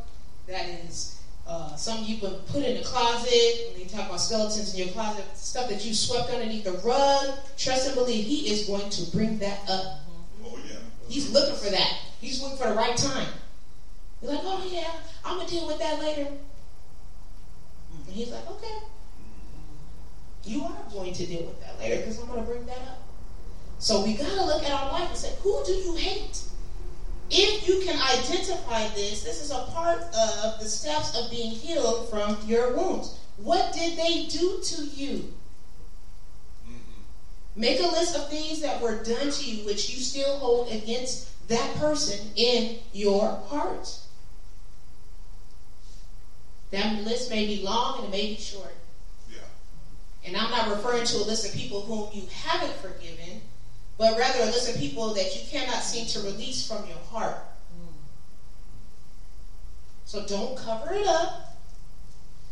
[0.51, 3.71] That is uh, something you've been put in the closet.
[3.73, 7.39] When you talk about skeletons in your closet, stuff that you swept underneath the rug.
[7.57, 10.01] Trust and believe He is going to bring that up.
[10.45, 10.79] Oh yeah.
[11.09, 11.99] He's looking for that.
[12.21, 13.29] He's looking for the right time.
[14.21, 14.93] You're like, oh yeah,
[15.25, 16.27] I'm gonna deal with that later.
[18.07, 18.79] And he's like, okay.
[20.45, 23.03] You are going to deal with that later because I'm going to bring that up.
[23.79, 26.43] So we got to look at our life and say, who do you hate?
[27.31, 32.09] If you can identify this, this is a part of the steps of being healed
[32.11, 33.19] from your wounds.
[33.37, 35.33] What did they do to you?
[36.67, 37.61] Mm-hmm.
[37.61, 41.49] Make a list of things that were done to you which you still hold against
[41.49, 43.97] that person in your heart.
[46.71, 48.75] That list may be long and it may be short.
[49.31, 49.39] Yeah.
[50.25, 53.30] And I'm not referring to a list of people whom you haven't forgiven,
[54.01, 57.37] but rather a list of people that you cannot seem to release from your heart.
[60.07, 61.59] So don't cover it up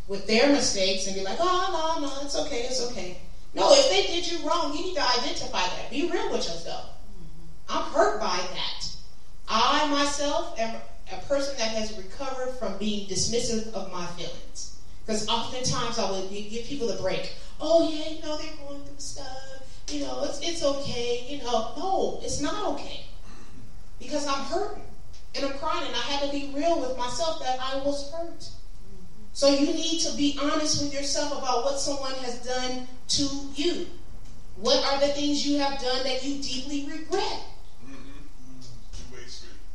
[0.09, 3.17] with their mistakes and be like, oh, no, no, it's okay, it's okay.
[3.55, 5.91] No, if they did you wrong, you need to identify that.
[5.91, 6.91] Be real with yourself.
[7.67, 8.91] I'm hurt by that.
[9.49, 10.77] I myself am
[11.11, 14.79] a person that has recovered from being dismissive of my feelings.
[15.07, 17.33] Because oftentimes I would give people a break.
[17.59, 19.59] Oh yeah, you know they're going through stuff.
[19.89, 21.25] You know it's it's okay.
[21.29, 23.07] You know no, it's not okay.
[23.99, 24.83] Because I'm hurting
[25.35, 28.49] and I'm crying, and I had to be real with myself that I was hurt.
[29.33, 33.87] So you need to be honest with yourself about what someone has done to you.
[34.57, 37.45] What are the things you have done that you deeply regret?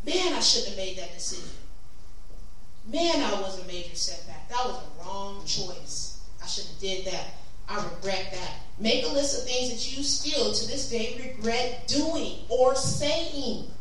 [0.06, 1.50] Man, I shouldn't have made that decision.
[2.92, 4.50] Man, I was a major setback.
[4.50, 6.20] That was a wrong choice.
[6.44, 7.28] I should have did that.
[7.68, 8.52] I regret that.
[8.80, 13.72] Make a list of things that you still to this day regret doing or saying.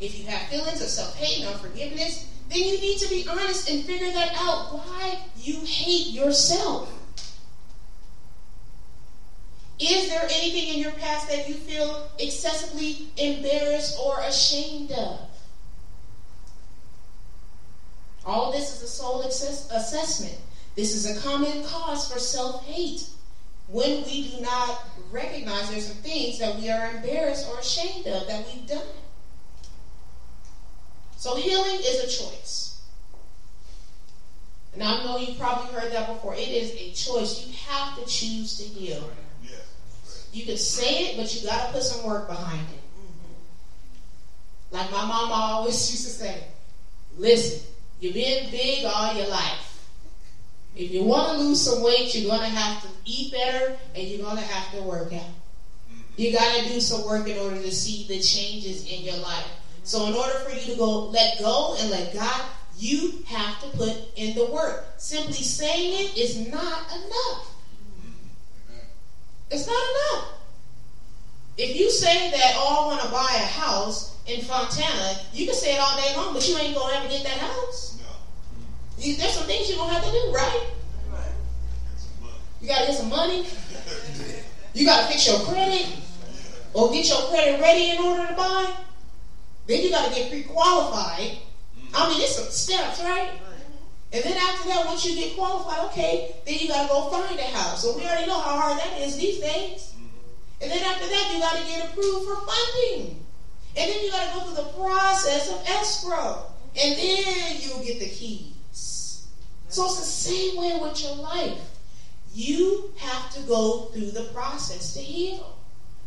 [0.00, 3.84] If you have feelings of self-hate and unforgiveness, then you need to be honest and
[3.84, 6.90] figure that out why you hate yourself.
[9.78, 15.20] Is there anything in your past that you feel excessively embarrassed or ashamed of?
[18.24, 20.38] All this is a soul assess- assessment.
[20.74, 23.06] This is a common cause for self hate.
[23.68, 28.26] When we do not recognize there's some things that we are embarrassed or ashamed of
[28.26, 28.82] that we've done.
[31.16, 32.82] So healing is a choice.
[34.74, 36.34] And I know you've probably heard that before.
[36.34, 37.46] It is a choice.
[37.46, 39.08] You have to choose to heal.
[40.32, 42.80] You can say it, but you got to put some work behind it.
[44.72, 46.44] Like my mama always used to say,
[47.16, 47.64] listen,
[48.00, 49.73] you've been big all your life.
[50.76, 54.08] If you want to lose some weight, you're going to have to eat better and
[54.08, 55.20] you're going to have to work out.
[55.20, 56.00] Mm-hmm.
[56.16, 59.46] You got to do some work in order to see the changes in your life.
[59.84, 62.42] So, in order for you to go let go and let God,
[62.76, 64.86] you have to put in the work.
[64.96, 67.54] Simply saying it is not enough.
[68.00, 68.78] Mm-hmm.
[69.50, 70.34] It's not enough.
[71.56, 75.54] If you say that, oh, I want to buy a house in Fontana, you can
[75.54, 78.00] say it all day long, but you ain't going to ever get that house.
[79.04, 80.66] You, there's some things you're to have to do, right?
[82.62, 83.46] You got to get some money.
[84.72, 85.86] you got to fix your credit
[86.72, 88.74] or get your credit ready in order to buy.
[89.66, 91.36] Then you got to get pre-qualified.
[91.94, 93.32] I mean, it's some steps, right?
[94.10, 97.38] And then after that, once you get qualified, okay, then you got to go find
[97.38, 97.82] a house.
[97.82, 99.92] So we already know how hard that is these days.
[100.62, 103.22] And then after that, you got to get approved for funding.
[103.76, 106.46] And then you got to go through the process of escrow.
[106.82, 108.53] And then you'll get the keys.
[109.74, 111.58] So it's the same way with your life.
[112.32, 115.58] You have to go through the process to heal.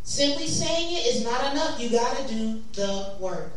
[0.04, 1.78] Simply saying it is not enough.
[1.78, 3.52] You got to do the work.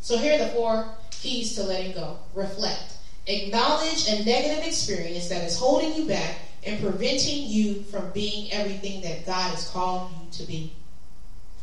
[0.00, 2.16] So here are the four keys to letting go.
[2.34, 2.94] Reflect.
[3.26, 9.02] Acknowledge a negative experience that is holding you back and preventing you from being everything
[9.02, 10.72] that God has called you to be.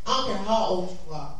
[0.06, 1.40] I don't care how old you are.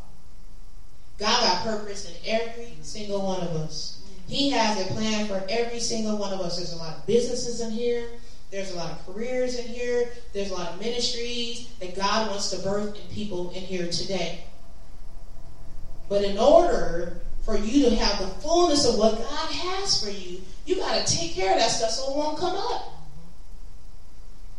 [1.16, 4.03] God got purpose in every single one of us.
[4.26, 6.56] He has a plan for every single one of us.
[6.56, 8.08] There's a lot of businesses in here.
[8.50, 10.10] There's a lot of careers in here.
[10.32, 14.44] There's a lot of ministries that God wants to birth in people in here today.
[16.08, 20.40] But in order for you to have the fullness of what God has for you,
[20.66, 22.92] you got to take care of that stuff so it won't come up.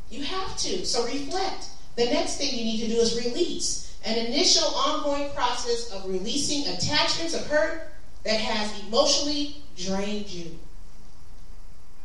[0.10, 0.86] You have to.
[0.86, 1.70] So reflect.
[1.96, 3.98] The next thing you need to do is release.
[4.06, 7.95] An initial ongoing process of releasing attachments of hurt
[8.26, 10.58] that has emotionally drained you,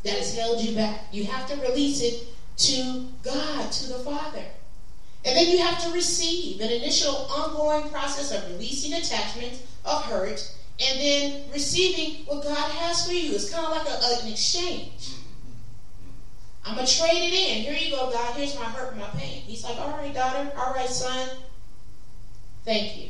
[0.04, 1.04] that has held you back.
[1.10, 2.28] You have to release it
[2.58, 4.44] to God, to the Father.
[5.24, 10.54] And then you have to receive an initial ongoing process of releasing attachments of hurt
[10.78, 13.34] and then receiving what God has for you.
[13.34, 15.14] It's kind of like a, an exchange.
[16.64, 17.62] I'm going to trade it in.
[17.62, 18.34] Here you go, God.
[18.36, 19.42] Here's my hurt and my pain.
[19.42, 20.52] He's like, all right, daughter.
[20.56, 21.28] All right, son.
[22.64, 23.08] Thank you.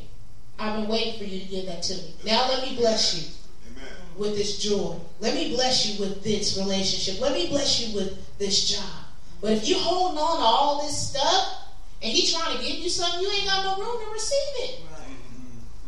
[0.61, 2.15] I've been waiting for you to give that to me.
[2.23, 3.31] Now let me bless you
[3.73, 3.89] Amen.
[4.15, 4.95] with this joy.
[5.19, 7.19] Let me bless you with this relationship.
[7.19, 9.07] Let me bless you with this job.
[9.41, 11.65] But if you're holding on to all this stuff
[12.03, 14.83] and he's trying to give you something, you ain't got no room to receive it.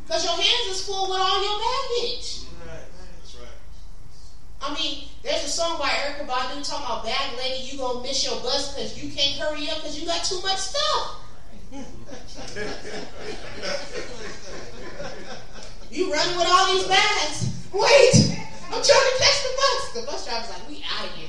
[0.07, 2.45] Because your hands is full with all your baggage.
[2.65, 3.53] That's right.
[4.63, 8.25] I mean, there's a song by Erykah Badu talking about Bag Lady, you gonna miss
[8.25, 11.19] your bus because you can't hurry up because you got too much stuff.
[15.93, 17.69] you running with all these bags.
[17.73, 19.93] Wait, I'm trying to catch the bus.
[19.95, 21.29] The bus driver's like, we out of here.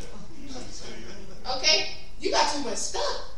[1.57, 1.91] Okay?
[2.19, 3.35] You got too much stuff.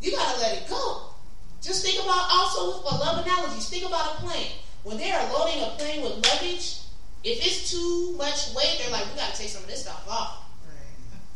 [0.00, 1.14] You gotta let it go.
[1.62, 3.68] Just think about also with a love analogies.
[3.68, 4.52] Think about a plane.
[4.82, 6.80] When they are loading a plane with luggage,
[7.22, 10.04] if it's too much weight, they're like, we got to take some of this stuff
[10.10, 10.44] off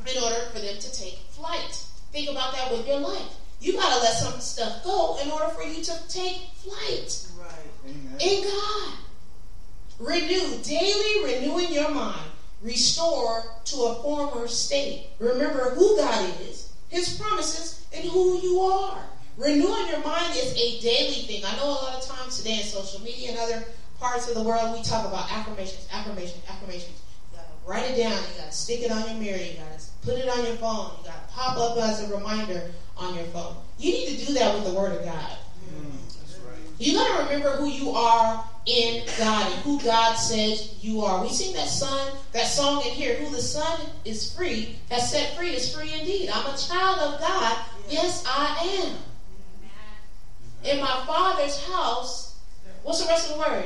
[0.06, 1.84] in order for them to take flight.
[2.12, 3.36] think about that with your life.
[3.60, 7.26] You got to let some stuff go in order for you to take flight.
[7.38, 7.50] Right.
[7.86, 8.16] Amen.
[8.20, 8.92] In God.
[9.98, 12.30] Renew, daily renewing your mind.
[12.62, 15.10] Restore to a former state.
[15.18, 19.04] Remember who God is, His promises, and who you are.
[19.36, 21.44] Renewing your mind is a daily thing.
[21.44, 23.64] I know a lot of times today in social media and other
[23.98, 27.00] parts of the world, we talk about affirmations, affirmations, affirmations.
[27.32, 28.22] You gotta write it down.
[28.22, 29.38] You gotta stick it on your mirror.
[29.38, 30.92] You gotta put it on your phone.
[30.98, 33.56] You gotta pop up as a reminder on your phone.
[33.78, 35.38] You need to do that with the Word of God.
[35.70, 36.58] Mm, that's right.
[36.78, 41.22] You gotta remember who you are in God and who God says you are.
[41.22, 43.16] We sing that song, that song in here.
[43.16, 46.28] Who the Son is free has set free is free indeed.
[46.28, 47.64] I'm a child of God.
[47.88, 48.96] Yes, I am.
[50.64, 52.36] In my Father's house.
[52.82, 53.64] What's the rest of the word?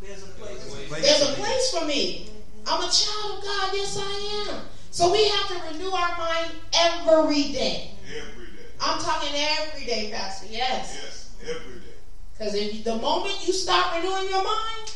[0.00, 0.90] There's a place.
[0.90, 2.30] There's a place for me.
[2.66, 3.70] I'm a child of God.
[3.74, 4.60] Yes, I am.
[4.90, 7.92] So we have to renew our mind every day.
[8.16, 8.66] Every day.
[8.80, 10.46] I'm talking every day, Pastor.
[10.46, 10.98] Yes.
[11.02, 11.83] Yes, every day.
[12.36, 14.92] Because if the moment you start renewing your mind,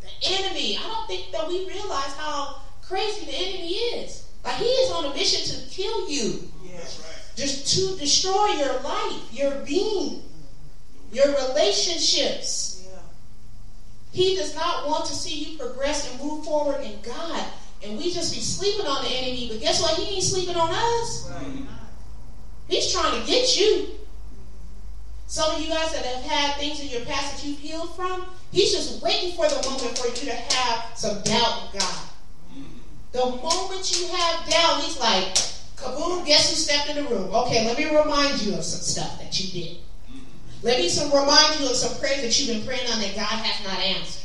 [0.00, 4.28] the enemy, I don't think that we realize how crazy the enemy is.
[4.44, 7.00] Like he is on a mission to kill you, Yes.
[7.36, 10.22] just to destroy your life, your being,
[11.12, 12.82] your relationships.
[12.84, 12.98] Yeah.
[14.12, 17.44] He does not want to see you progress and move forward in God.
[17.84, 19.96] And we just be sleeping on the enemy, but guess what?
[19.96, 21.30] He ain't sleeping on us.
[21.30, 21.66] Right.
[22.68, 23.97] He's trying to get you.
[25.28, 28.24] Some of you guys that have had things in your past that you've healed from,
[28.50, 32.08] he's just waiting for the moment for you to have some doubt in God.
[33.12, 35.34] The moment you have doubt, he's like,
[35.76, 37.30] kaboom, guess who stepped in the room?
[37.30, 39.76] Okay, let me remind you of some stuff that you did.
[40.62, 43.44] Let me some remind you of some prayers that you've been praying on that God
[43.44, 44.24] has not answered.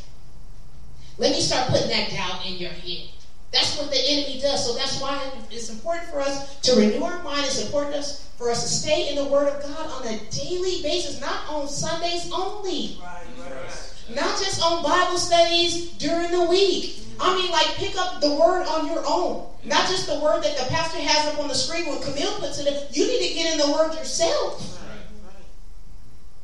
[1.17, 3.09] Let me start putting that doubt in your head.
[3.53, 4.65] That's what the enemy does.
[4.65, 7.45] So that's why it's important for us to renew our mind.
[7.45, 10.81] It's important us- for us to stay in the Word of God on a daily
[10.81, 12.99] basis, not on Sundays only.
[13.01, 13.23] Right.
[13.37, 14.15] Right.
[14.15, 16.99] Not just on Bible studies during the week.
[17.19, 19.45] I mean, like, pick up the word on your own.
[19.63, 22.57] Not just the word that the pastor has up on the screen when Camille puts
[22.57, 22.75] it in.
[22.91, 24.61] You need to get in the word yourself.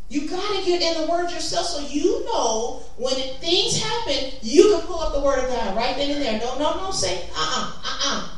[0.10, 4.70] You got to get in the word yourself so you know when things happen, you
[4.72, 6.40] can pull up the word of God right then and there.
[6.40, 8.30] No, no, no, say, uh uh-uh, uh, uh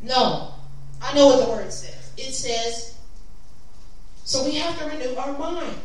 [0.00, 0.54] No.
[1.02, 2.10] I know what the word says.
[2.16, 2.94] It says,
[4.24, 5.76] so we have to renew our mind.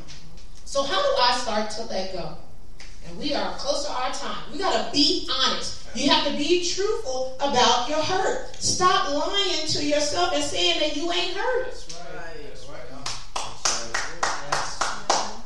[0.64, 2.38] So, how do I start to let go?
[3.08, 4.52] And we are close to our time.
[4.52, 5.88] We got to be honest.
[5.96, 8.56] You have to be truthful about your hurt.
[8.56, 11.66] Stop lying to yourself and saying that you ain't hurt.
[11.66, 12.16] That's right.
[12.16, 12.44] Right.
[12.50, 12.80] That's right.
[12.92, 13.04] huh?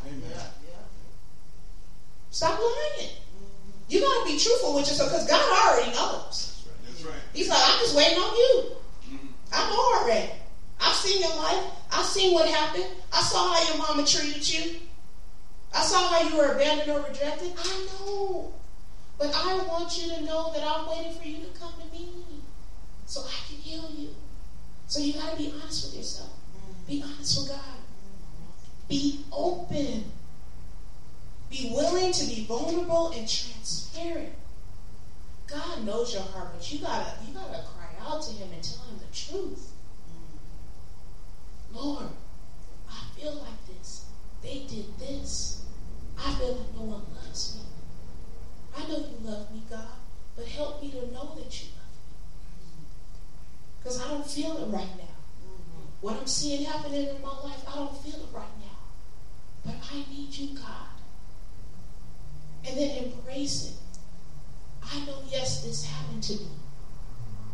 [0.06, 0.22] Amen.
[0.30, 0.44] Yeah.
[0.68, 0.84] Yeah.
[2.34, 3.12] Stop lying.
[3.88, 6.66] You got to be truthful with yourself because God already knows.
[6.84, 7.14] That's right.
[7.32, 8.72] He's like, I'm just waiting on you.
[9.54, 10.32] I know already.
[10.82, 11.64] I've seen your life.
[11.92, 12.88] I've seen what happened.
[13.14, 14.80] I saw how your mama treated you.
[15.76, 17.52] I saw how you were abandoned or rejected.
[17.56, 18.52] I know.
[19.20, 22.10] But I want you to know that I'm waiting for you to come to me
[23.06, 24.10] so I can heal you.
[24.88, 26.32] So you got to be honest with yourself.
[26.88, 27.78] Be honest with God.
[28.90, 30.06] Be open.
[31.54, 34.34] Be willing to be vulnerable and transparent.
[35.46, 38.84] God knows your heart, but you gotta you gotta cry out to Him and tell
[38.86, 39.72] Him the truth.
[40.10, 41.76] Mm.
[41.76, 42.10] Lord,
[42.90, 44.06] I feel like this.
[44.42, 45.64] They did this.
[46.18, 47.62] I feel like no one loves me.
[48.76, 50.02] I know you love me, God,
[50.36, 52.88] but help me to know that you love me.
[53.78, 55.04] Because I don't feel it right now.
[56.02, 58.80] What I'm seeing happening in my life, I don't feel it right now.
[59.64, 60.93] But I need you, God.
[62.66, 63.74] And then embrace it.
[64.84, 66.48] I know, yes, this happened to me.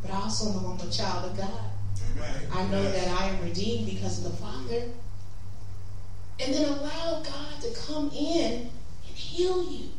[0.01, 1.71] But I also know I'm a child of God.
[2.15, 2.47] Amen.
[2.53, 3.05] I know Yes.
[3.05, 4.89] that I am redeemed because of the Father.
[6.39, 8.53] And then allow God to come in
[9.07, 9.89] and heal you.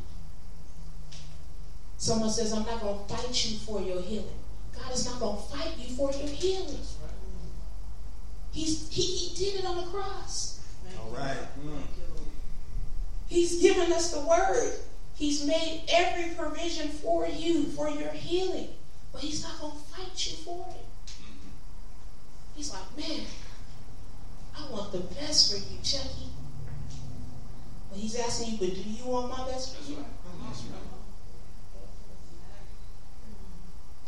[1.99, 4.27] Someone says, I'm not going to fight you for your healing.
[4.75, 6.79] God is not going to fight you for your healing.
[8.53, 10.61] He's, he, he did it on the cross.
[10.99, 11.37] All right.
[11.63, 11.71] you.
[11.71, 12.29] Thank you, Lord.
[13.29, 14.73] He's given us the word.
[15.21, 18.71] He's made every provision for you, for your healing.
[19.12, 20.87] But he's not going to fight you for it.
[22.57, 23.27] He's like, man,
[24.57, 26.31] I want the best for you, Chucky.
[27.91, 29.99] But he's asking you, but do you want my best for you?
[30.47, 30.81] That's right.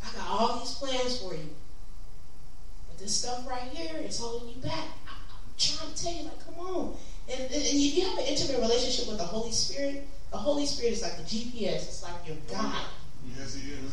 [0.03, 1.51] I got all these plans for you.
[2.89, 4.87] But this stuff right here is holding you back.
[5.07, 6.97] I- I'm trying to tell you, like, come on.
[7.29, 10.95] And, and if you have an intimate relationship with the Holy Spirit, the Holy Spirit
[10.95, 11.85] is like the GPS.
[11.85, 12.87] It's like your guide.
[13.37, 13.93] Yes, he is.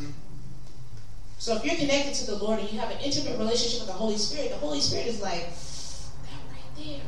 [1.37, 3.93] So if you're connected to the Lord and you have an intimate relationship with the
[3.93, 7.03] Holy Spirit, the Holy Spirit is like, that right there.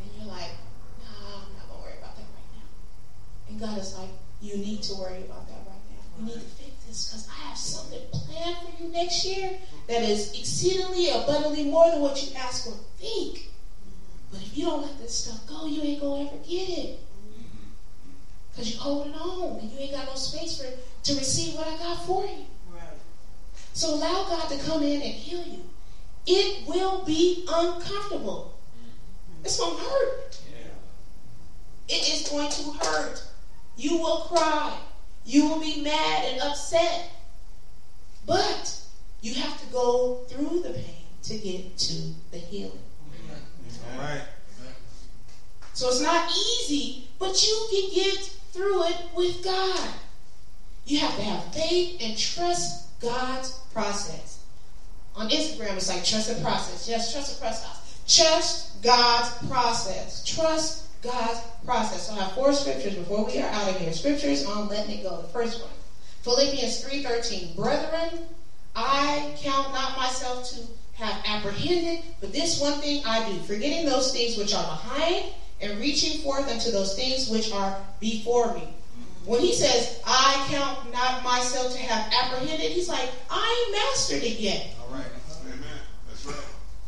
[0.00, 0.50] And you're like,
[0.98, 2.66] nah, I'm not going to worry about that right now.
[3.48, 6.02] And God is like, you need to worry about that right now.
[6.18, 10.02] You need to fix this because I have something planned for you next year that
[10.02, 13.51] is exceedingly abundantly more than what you ask or think.
[14.32, 17.00] But if you don't let this stuff go, you ain't going to ever get it.
[18.50, 20.66] Because you're holding on and you ain't got no space for
[21.04, 22.46] to receive what I got for you.
[22.72, 22.82] Right.
[23.74, 25.60] So allow God to come in and heal you.
[26.26, 28.58] It will be uncomfortable.
[29.44, 30.40] It's going to hurt.
[30.50, 31.94] Yeah.
[31.94, 33.22] It is going to hurt.
[33.76, 34.78] You will cry.
[35.24, 37.10] You will be mad and upset.
[38.24, 38.80] But
[39.20, 42.78] you have to go through the pain to get to the healing.
[43.98, 44.22] Right.
[45.74, 48.18] So it's not easy, but you can get
[48.52, 49.88] through it with God.
[50.84, 54.44] You have to have faith and trust God's process.
[55.14, 56.88] On Instagram, it's like trust the process.
[56.88, 58.02] Yes, trust the process.
[58.08, 60.24] Trust God's process.
[60.24, 62.08] Trust God's process.
[62.08, 63.92] So I have four scriptures before we are out of here.
[63.92, 65.20] Scriptures on letting it go.
[65.22, 65.70] The first one,
[66.22, 67.56] Philippians 3.13.
[67.56, 68.26] Brethren,
[68.74, 70.60] I count not myself to
[71.02, 75.26] have apprehended, but this one thing I do, forgetting those things which are behind
[75.60, 78.74] and reaching forth unto those things which are before me.
[79.26, 84.22] When he says, I count not myself to have apprehended, he's like, I ain't mastered
[84.22, 84.74] it yet.
[84.80, 85.06] All right.
[85.46, 85.78] Amen.
[86.08, 86.36] That's right.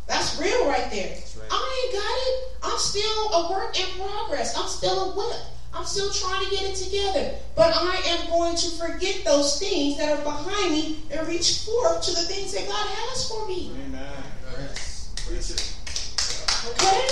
[0.06, 1.10] That's real right there.
[1.10, 1.48] right.
[1.50, 2.34] I ain't got it.
[2.62, 4.56] I'm still a work in progress.
[4.56, 5.40] I'm still a whip.
[5.74, 7.34] I'm still trying to get it together.
[7.56, 12.02] But I am going to forget those things that are behind me and reach forth
[12.02, 13.72] to the things that God has for me.
[13.86, 14.04] Amen.
[16.70, 17.06] Okay?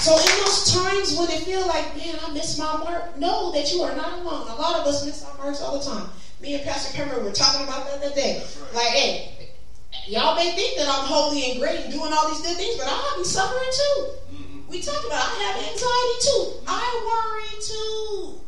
[0.00, 3.72] So in those times when it feel like, man, I missed my mark, know that
[3.72, 4.48] you are not alone.
[4.48, 6.08] A lot of us miss our marks all the time.
[6.40, 8.42] Me and Pastor Pember were talking about that the other day.
[8.42, 8.74] Right.
[8.74, 9.48] Like, hey,
[10.06, 12.86] y'all may think that I'm holy and great and doing all these good things, but
[12.88, 14.33] I be suffering too.
[14.74, 16.52] We talked about I have anxiety too.
[16.66, 18.40] I worry too.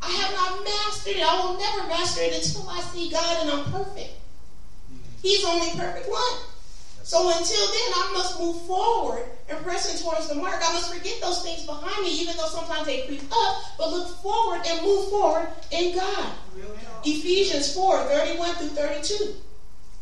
[0.00, 1.26] I have not mastered it.
[1.26, 4.14] I will never master it until I see God and I'm perfect.
[5.20, 6.38] He's only perfect one.
[7.02, 10.62] So until then, I must move forward and pressing towards the mark.
[10.64, 14.06] I must forget those things behind me, even though sometimes they creep up, but look
[14.22, 16.30] forward and move forward in God.
[17.04, 19.34] Ephesians 4 31 through 32.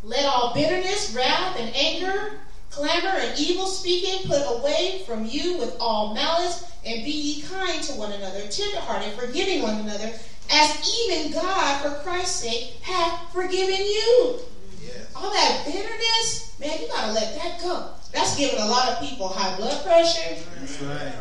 [0.02, 2.38] Let all bitterness, wrath, and anger,
[2.70, 7.82] clamor, and evil speaking put away from you with all malice, and be ye kind
[7.84, 10.12] to one another, tenderhearted, forgiving one another,
[10.50, 14.38] as even God, for Christ's sake, hath forgiven you.
[14.82, 15.06] Yes.
[15.14, 17.90] All that bitterness, man, you gotta let that go.
[18.12, 21.12] That's giving a lot of people high blood pressure, That's right.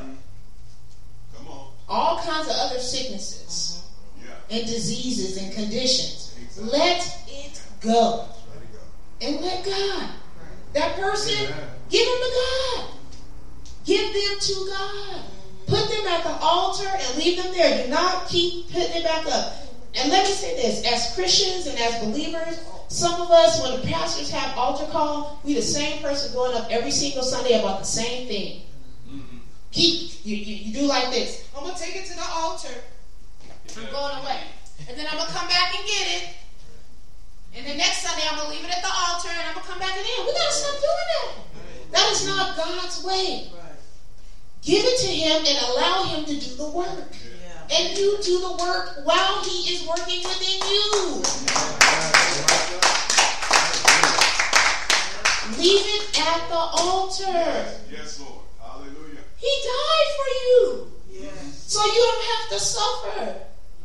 [1.35, 1.67] Come on.
[1.89, 3.81] all kinds of other sicknesses
[4.23, 4.31] Yeah.
[4.57, 6.33] and diseases and conditions.
[6.41, 6.79] Exactly.
[6.79, 8.25] Let it go.
[8.53, 9.27] Let it go.
[9.27, 10.09] and let God.
[10.73, 11.69] That person, Amen.
[11.89, 12.89] give them to God.
[13.85, 15.21] Give them to God.
[15.67, 17.83] Put them at the altar and leave them there.
[17.83, 19.53] Do not keep putting it back up.
[19.95, 23.87] And let me say this as Christians and as believers, some of us, when the
[23.87, 27.85] pastors have altar call, we the same person going up every single Sunday about the
[27.85, 28.61] same thing.
[29.09, 29.39] Mm-mm.
[29.71, 31.49] Keep you, you, you do like this.
[31.55, 32.73] I'm gonna take it to the altar.
[33.77, 34.39] I'm going away.
[34.87, 36.29] And then I'm gonna come back and get it.
[37.57, 39.79] And the next Sunday I'm gonna leave it at the altar and I'm gonna come
[39.79, 40.25] back again.
[40.27, 41.91] We gotta stop doing that.
[41.91, 43.49] That is not God's way.
[44.61, 47.15] Give it to him and allow him to do the work.
[47.73, 51.23] And you do the work while he is working within you.
[55.57, 57.23] Leave it at the altar.
[57.25, 57.81] Yes.
[57.89, 58.45] Yes, Lord.
[58.61, 59.23] Hallelujah.
[59.37, 60.91] He died for you.
[61.09, 61.63] Yes.
[61.65, 63.35] So you don't have to suffer.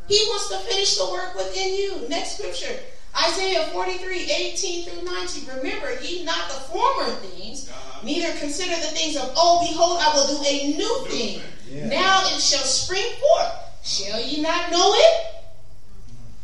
[0.09, 2.09] He wants to finish the work within you.
[2.11, 2.79] Next scripture.
[3.17, 5.49] Isaiah 43, 18 through 19.
[5.57, 8.01] Remember ye not the former things, Uh-huh.
[8.03, 9.69] neither consider the things of old.
[9.69, 11.43] Behold, I will do a new thing.
[11.69, 11.87] Yeah.
[11.89, 13.53] Now it shall spring forth.
[13.85, 15.27] Shall ye not know it?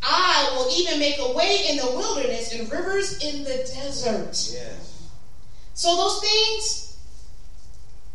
[0.02, 4.28] I will even make a way in the wilderness and rivers in the desert.
[4.52, 4.92] Yes.
[5.74, 6.96] So those things,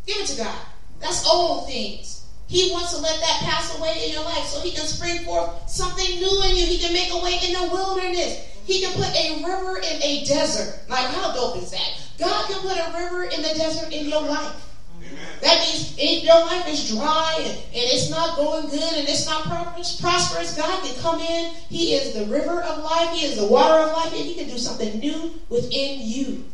[0.06, 0.58] give it to God.
[1.00, 2.22] That's old things.
[2.46, 5.68] He wants to let that pass away in your life so he can spring forth
[5.68, 6.66] something new in you.
[6.66, 8.46] He can make a way in the wilderness.
[8.64, 10.80] He can put a river in a desert.
[10.88, 12.00] Like, how dope is that?
[12.18, 14.54] God can put a river in the desert in your life.
[14.98, 15.18] Amen.
[15.42, 19.26] That means if your life is dry and, and it's not going good and it's
[19.26, 21.54] not prosperous, prosperous, God can come in.
[21.68, 23.10] He is the river of life.
[23.10, 24.12] He is the water of life.
[24.14, 26.44] And he can do something new within you.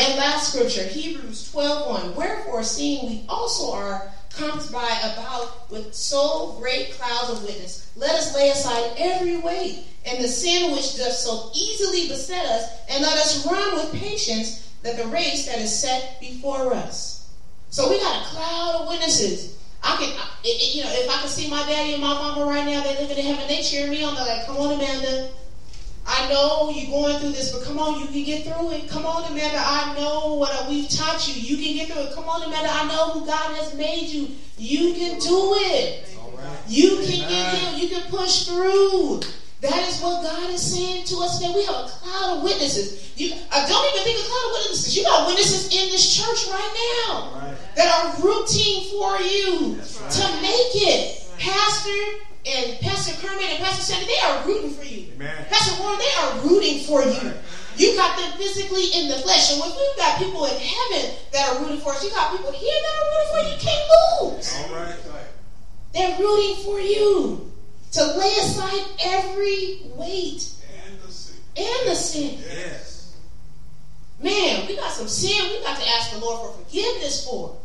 [0.00, 2.14] And last scripture, Hebrews 12 1.
[2.14, 7.90] Wherefore, seeing we also are comes by about with so great clouds of witness.
[7.96, 12.70] Let us lay aside every weight and the sin which doth so easily beset us,
[12.88, 17.28] and let us run with patience that the race that is set before us.
[17.70, 19.58] So we got a cloud of witnesses.
[19.82, 20.10] I can,
[20.44, 22.96] it, you know, if I could see my daddy and my mama right now, they
[22.98, 24.14] living in heaven, they cheer me on.
[24.14, 25.30] They're like, "Come on, Amanda.
[26.08, 28.88] I know you're going through this, but come on, you can get through it.
[28.88, 29.58] Come on, Amanda.
[29.60, 31.34] I know what we've taught you.
[31.34, 32.14] You can get through it.
[32.14, 32.70] Come on, Amanda.
[32.72, 34.28] I know who God has made you.
[34.56, 36.08] You can do it.
[36.34, 36.58] Right.
[36.66, 37.82] You can get healed.
[37.82, 39.20] You can push through.
[39.60, 41.52] That is what God is saying to us today.
[41.54, 43.12] We have a cloud of witnesses.
[43.20, 44.96] You uh, don't even think a cloud of witnesses.
[44.96, 47.56] You got witnesses in this church right now right.
[47.76, 50.10] that are rooting for you right.
[50.10, 51.26] to make it.
[51.38, 55.12] Pastor and Pastor Kermit and Pastor Sandy, they are rooting for you.
[55.16, 55.46] Amen.
[55.50, 57.32] Pastor Warren, they are rooting for you.
[57.76, 59.52] You got them physically in the flesh.
[59.52, 62.50] And when we've got people in heaven that are rooting for us, you got people
[62.52, 63.54] here that are rooting for you.
[63.54, 64.54] You can't lose.
[64.56, 64.94] All right.
[65.94, 67.52] They're rooting for you
[67.92, 70.52] to lay aside every weight
[70.86, 71.36] And the sin.
[71.56, 72.38] and the sin.
[72.40, 73.16] Yes.
[74.22, 77.56] Man, we got some sin we got to ask the Lord for forgiveness for.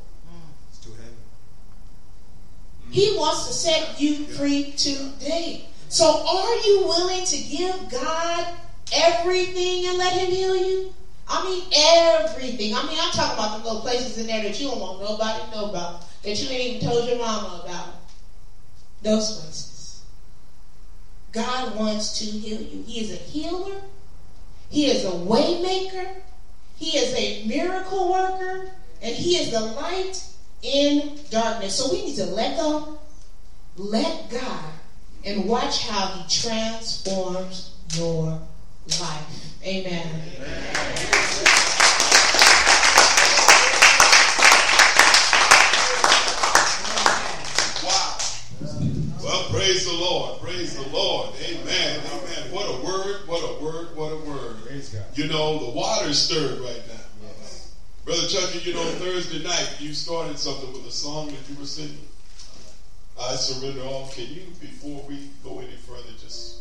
[2.94, 3.14] It's too heavy.
[3.14, 5.66] He wants to set you free today.
[5.90, 8.48] So are you willing to give God
[8.94, 10.94] everything and let him heal you?
[11.28, 12.76] I mean everything.
[12.76, 15.44] I mean I'm talking about the little places in there that you don't want nobody
[15.44, 17.94] to know about, that you ain't even told your mama about.
[19.02, 20.02] Those places.
[21.32, 22.84] God wants to heal you.
[22.84, 23.82] He is a healer.
[24.70, 26.22] He is a way maker.
[26.76, 28.72] He is a miracle worker.
[29.02, 30.24] And he is the light
[30.64, 31.76] in darkness.
[31.76, 32.98] So we need to let go,
[33.76, 34.72] let God,
[35.26, 38.40] and watch how He transforms your
[39.00, 39.62] life.
[39.66, 40.08] Amen.
[47.84, 48.18] Wow.
[49.24, 50.42] Well, praise the Lord.
[50.42, 51.30] Praise the Lord.
[51.46, 52.02] Amen.
[52.06, 52.52] Amen.
[52.52, 53.28] What a word.
[53.28, 53.96] What a word.
[53.96, 54.64] What a word.
[54.66, 55.04] Praise God.
[55.14, 56.93] You know, the water's stirred right now.
[58.06, 61.66] Brother Chucky, you know, Thursday night you started something with a song that you were
[61.66, 62.06] singing.
[63.18, 64.10] I surrender all.
[64.10, 66.58] Can you, before we go any further, just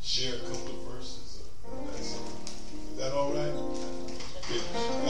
[0.00, 2.32] share a couple of verses of that song?
[2.92, 3.52] Is that all right?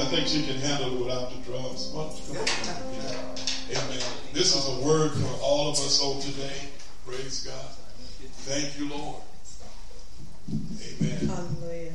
[0.01, 1.93] I think she can handle it without the drums.
[3.71, 4.03] Amen.
[4.33, 6.69] This is a word for all of us on today.
[7.07, 7.71] Praise God.
[8.43, 9.23] Thank you, Lord.
[10.51, 11.29] Amen.
[11.29, 11.90] Hallelujah.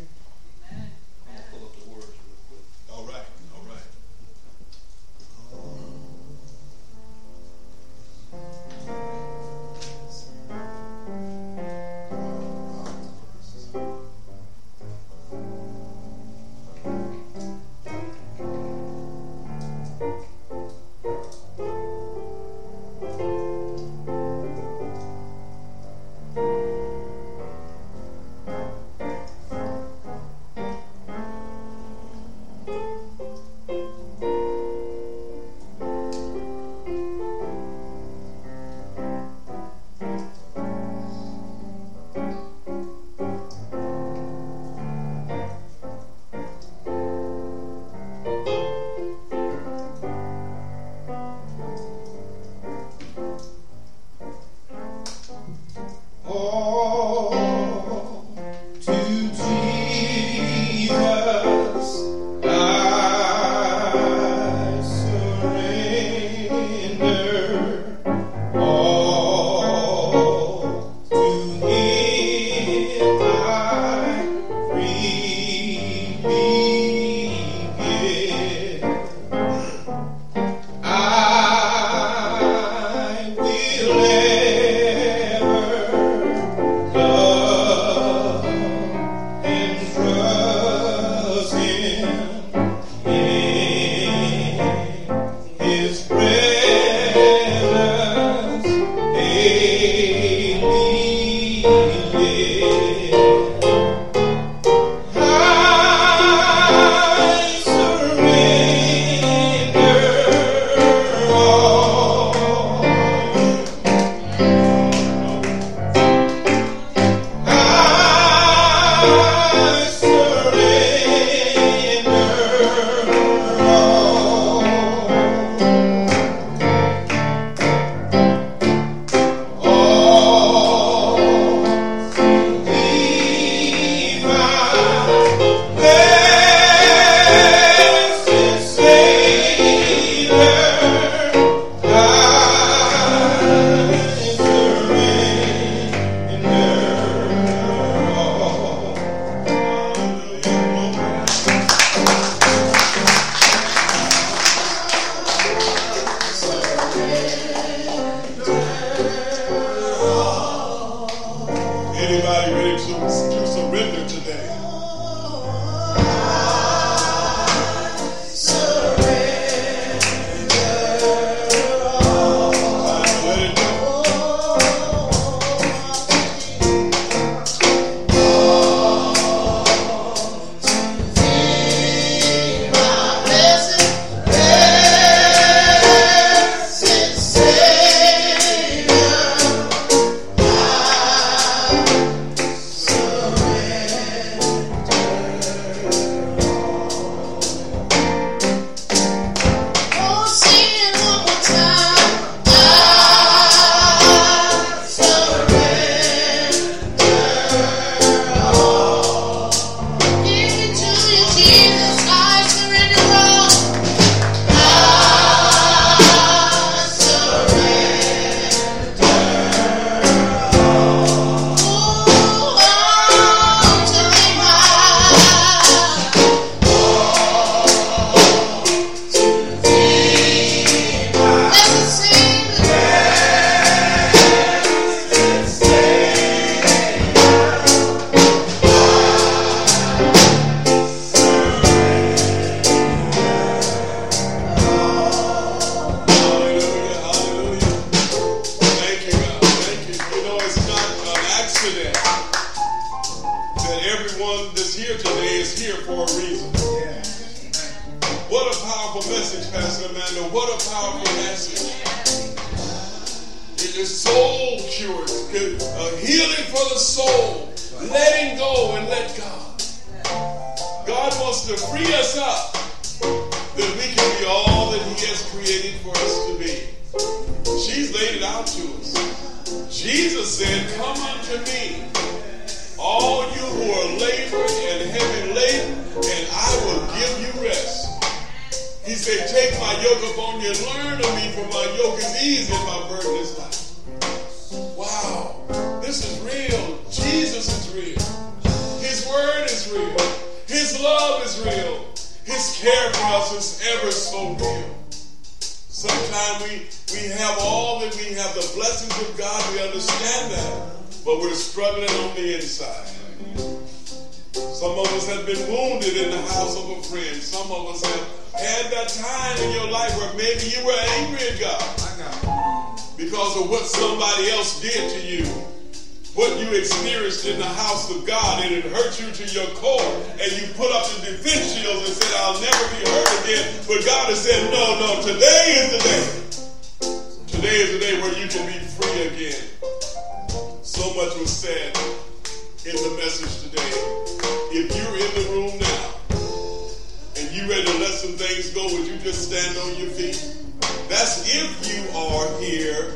[350.87, 352.93] That's if you are here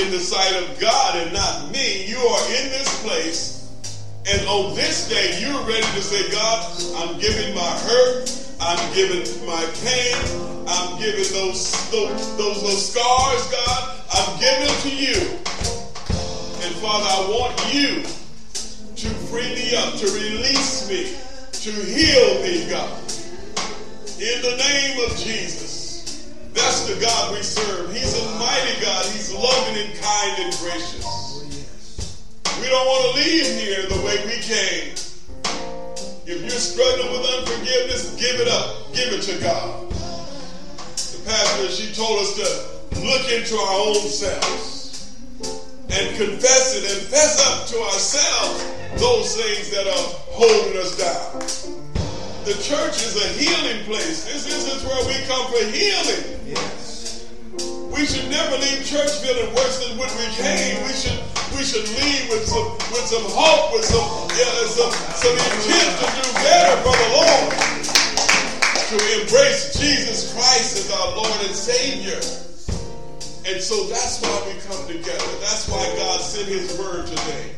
[0.00, 2.06] in the sight of God and not me.
[2.06, 3.70] You are in this place,
[4.26, 6.66] and on this day, you're ready to say, God,
[6.96, 10.14] I'm giving my hurt, I'm giving my pain,
[10.66, 15.18] I'm giving those, those, those, those scars, God, I'm giving them to you.
[16.64, 21.16] And Father, I want you to free me up, to release me,
[21.52, 22.98] to heal me, God.
[24.18, 25.71] In the name of Jesus.
[26.52, 27.92] That's the God we serve.
[27.92, 29.04] He's a mighty God.
[29.06, 31.04] He's loving and kind and gracious.
[32.60, 34.92] We don't want to leave here the way we came.
[36.24, 38.92] If you're struggling with unforgiveness, give it up.
[38.92, 39.90] Give it to God.
[39.90, 45.16] The pastor, she told us to look into our own selves
[45.90, 48.64] and confess it and fess up to ourselves
[49.00, 51.91] those things that are holding us down.
[52.42, 54.26] The church is a healing place.
[54.26, 56.42] This, is where we come for healing.
[56.42, 57.30] Yes.
[57.86, 60.82] We should never leave church feeling worse than when we came.
[60.82, 61.22] We should
[61.54, 64.02] we should leave with some with some hope, with some
[64.34, 67.54] yeah, some some intent to do better for the Lord.
[68.90, 72.18] To embrace Jesus Christ as our Lord and Savior.
[73.46, 75.30] And so that's why we come together.
[75.46, 77.54] That's why God sent his word today.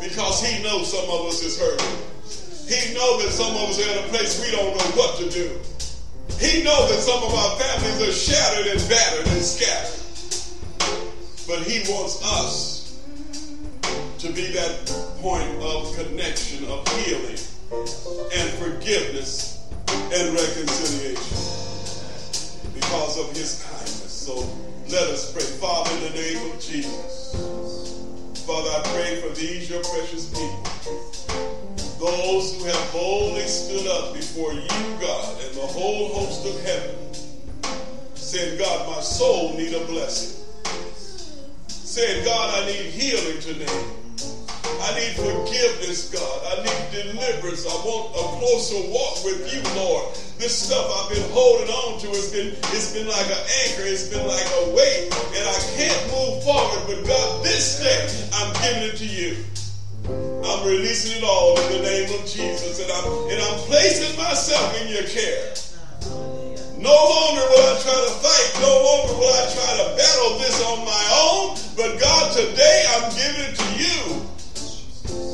[0.00, 2.08] Because he knows some of us is hurting.
[2.68, 5.30] He knows that some of us are in a place we don't know what to
[5.30, 5.48] do.
[6.38, 9.96] He knows that some of our families are shattered and battered and scattered.
[11.48, 13.00] But he wants us
[14.18, 14.84] to be that
[15.22, 17.40] point of connection, of healing
[18.36, 19.64] and forgiveness
[20.12, 21.38] and reconciliation
[22.74, 24.12] because of his kindness.
[24.12, 24.34] So
[24.90, 25.40] let us pray.
[25.56, 27.32] Father, in the name of Jesus.
[28.46, 31.57] Father, I pray for these, your precious people
[31.98, 34.68] those who have boldly stood up before you,
[35.00, 36.94] God, and the whole host of heaven,
[38.14, 40.44] saying, God, my soul need a blessing.
[41.66, 43.84] Saying, God, I need healing today.
[44.80, 46.38] I need forgiveness, God.
[46.46, 47.66] I need deliverance.
[47.66, 50.14] I want a closer walk with you, Lord.
[50.38, 54.06] This stuff I've been holding on to has been it's been like an anchor, it's
[54.06, 56.86] been like a weight, and I can't move forward.
[56.86, 59.42] But God, this day I'm giving it to you.
[60.48, 62.80] I'm releasing it all in the name of Jesus.
[62.80, 65.52] And I'm, and I'm placing myself in your care.
[66.80, 68.48] No longer will I try to fight.
[68.64, 71.60] No longer will I try to battle this on my own.
[71.76, 73.98] But God, today I'm giving it to you.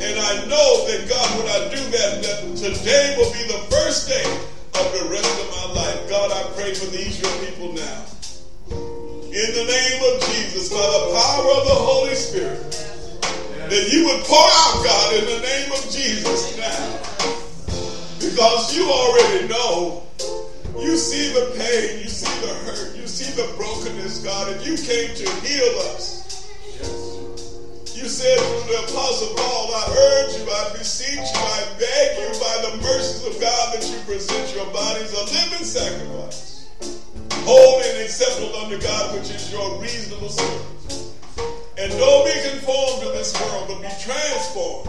[0.02, 4.08] And I know that God, when I do that, that today will be the first
[4.08, 4.26] day
[4.74, 6.08] of the rest of my life.
[6.10, 8.02] God, I pray for these your people now.
[9.30, 12.83] In the name of Jesus, by the power of the Holy Spirit
[13.74, 16.94] that you would pour out, God, in the name of Jesus now.
[18.22, 20.06] Because you already know.
[20.78, 24.76] You see the pain, you see the hurt, you see the brokenness, God, and you
[24.76, 26.22] came to heal us.
[27.94, 32.30] You said through the Apostle Paul, I urge you, I beseech you, I beg you
[32.38, 36.68] by the mercies of God that you present your bodies a living sacrifice,
[37.42, 41.03] holy and acceptable unto God, which is your reasonable service.
[41.84, 44.88] And don't be conformed to this world, but be transformed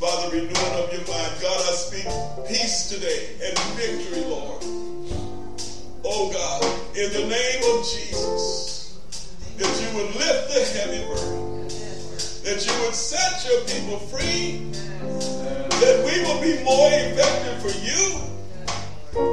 [0.00, 1.32] by the renewing of your mind.
[1.42, 2.06] God, I speak
[2.46, 4.62] peace today and victory, Lord.
[6.04, 6.62] Oh God,
[6.96, 9.00] in the name of Jesus,
[9.56, 11.66] that you would lift the heavy burden,
[12.44, 14.62] that you would set your people free,
[15.80, 18.20] that we will be more effective for you,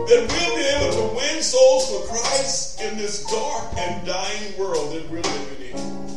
[0.07, 4.95] that we'll be able to win souls for Christ in this dark and dying world
[4.95, 6.12] that we're living in.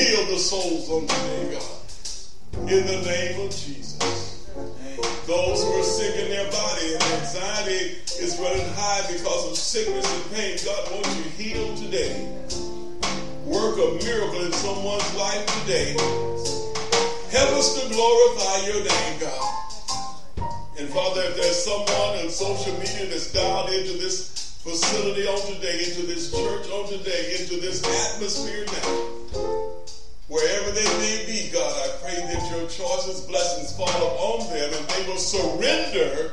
[0.00, 4.48] Heal the souls on today, God, in the name of Jesus.
[5.26, 10.08] Those who are sick in their body and anxiety is running high because of sickness
[10.08, 12.32] and pain, God wants you healed today.
[13.44, 15.92] Work a miracle in someone's life today.
[17.28, 20.50] Help us to glorify your name, God.
[20.78, 25.84] And Father, if there's someone on social media that's dialed into this facility on today,
[25.84, 29.19] into this church on today, into this atmosphere now,
[30.70, 34.88] wherever they may be, God, I pray that your choices, blessings fall upon them and
[34.88, 36.32] they will surrender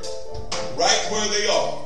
[0.76, 1.84] right where they are.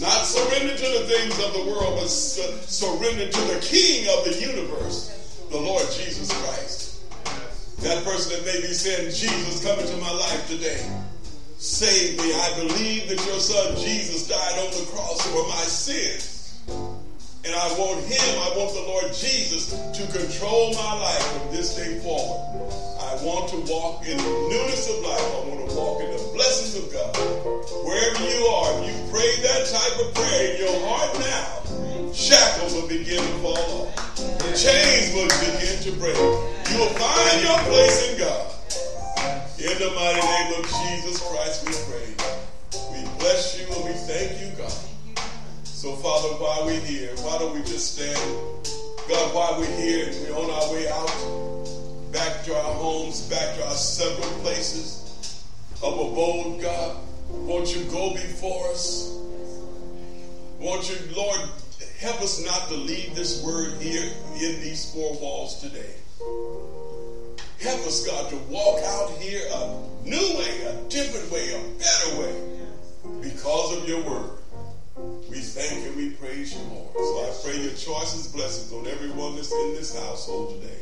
[0.00, 4.24] Not surrender to the things of the world, but su- surrender to the King of
[4.24, 7.00] the universe, the Lord Jesus Christ.
[7.82, 10.88] That person that may be saying, Jesus, come into my life today.
[11.58, 12.32] Save me.
[12.32, 16.33] I believe that your son Jesus died on the cross for my sins.
[17.44, 21.76] And I want him, I want the Lord Jesus to control my life from this
[21.76, 22.40] day forward.
[23.04, 25.20] I want to walk in the newness of life.
[25.20, 27.12] I want to walk in the blessings of God.
[27.84, 32.72] Wherever you are, if you pray that type of prayer in your heart now, shackles
[32.72, 34.16] will begin to fall off.
[34.16, 36.16] The Chains will begin to break.
[36.16, 38.54] You will find your place in God.
[39.60, 42.08] In the mighty name of Jesus Christ, we pray.
[42.88, 44.93] We bless you and we thank you, God.
[45.84, 48.16] So, Father, while we're here, why don't we just stand?
[49.06, 53.54] God, while we're here and we're on our way out, back to our homes, back
[53.56, 55.44] to our several places
[55.82, 56.96] of abode, God,
[57.28, 59.14] won't you go before us?
[60.58, 61.40] Won't you, Lord,
[61.98, 65.92] help us not to leave this word here in these four walls today.
[67.60, 72.20] Help us, God, to walk out here a new way, a different way, a better
[72.20, 74.30] way because of your word.
[75.34, 76.94] We thank and we praise you, Lord.
[76.94, 80.78] So I pray your choices, blessings on everyone that's in this household today.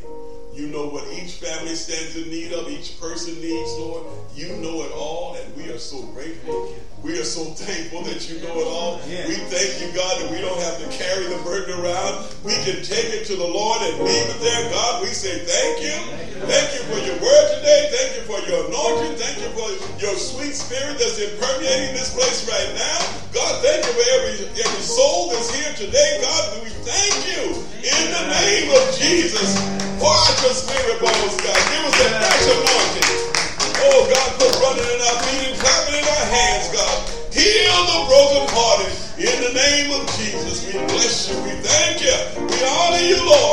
[0.53, 4.05] You know what each family stands in need of, each person needs, Lord.
[4.37, 6.77] You know it all, and we are so grateful.
[7.01, 9.01] We are so thankful that you know it all.
[9.09, 9.33] Yeah.
[9.33, 12.29] We thank you, God, that we don't have to carry the burden around.
[12.45, 14.69] We can take it to the Lord and leave it there.
[14.69, 15.97] God, we say thank you.
[16.45, 17.89] Thank you for your word today.
[17.89, 19.17] Thank you for your anointing.
[19.17, 19.73] Thank you for
[20.05, 23.01] your sweet spirit that's permeating this place right now.
[23.33, 26.21] God, thank you for every, every soul that's here today.
[26.21, 29.57] God, we thank you in the name of Jesus.
[30.03, 31.55] Pour out your spirit, bones, God.
[31.71, 33.11] Give us that fresh anointing.
[33.79, 36.97] Oh, God, put running in our feet and clapping in our hands, God.
[37.31, 40.67] Heal the brokenhearted in the name of Jesus.
[40.67, 41.39] We bless you.
[41.47, 42.19] We thank you.
[42.43, 43.52] We honor you, Lord.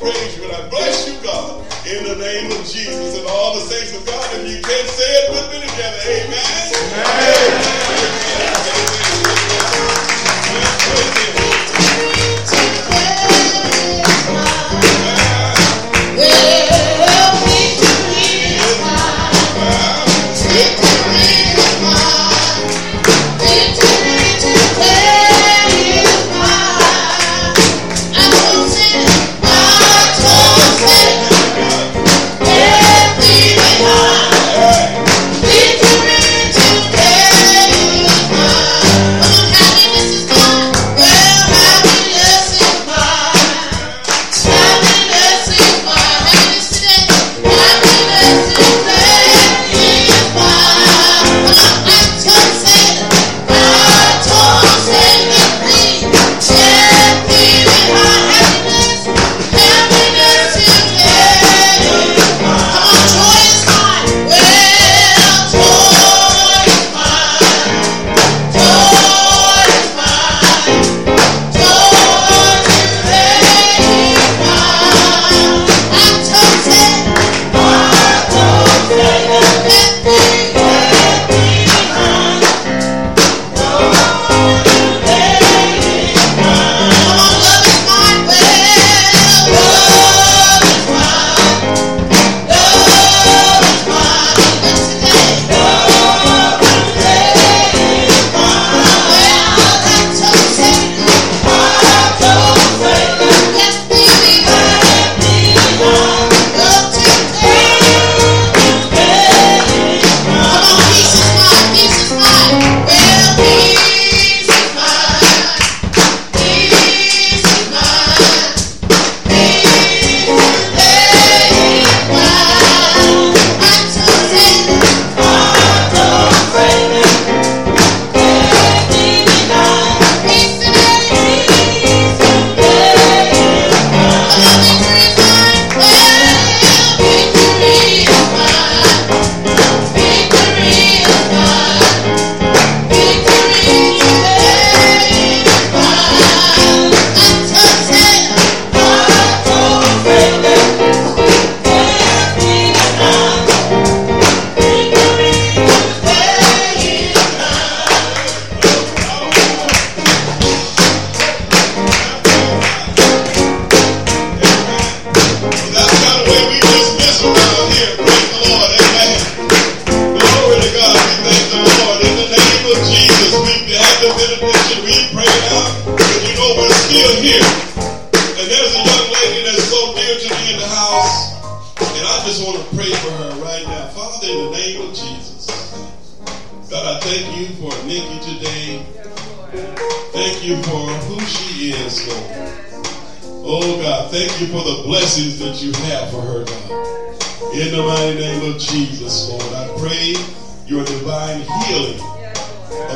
[0.00, 0.99] Praise you and I bless you,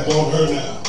[0.05, 0.81] upon her now.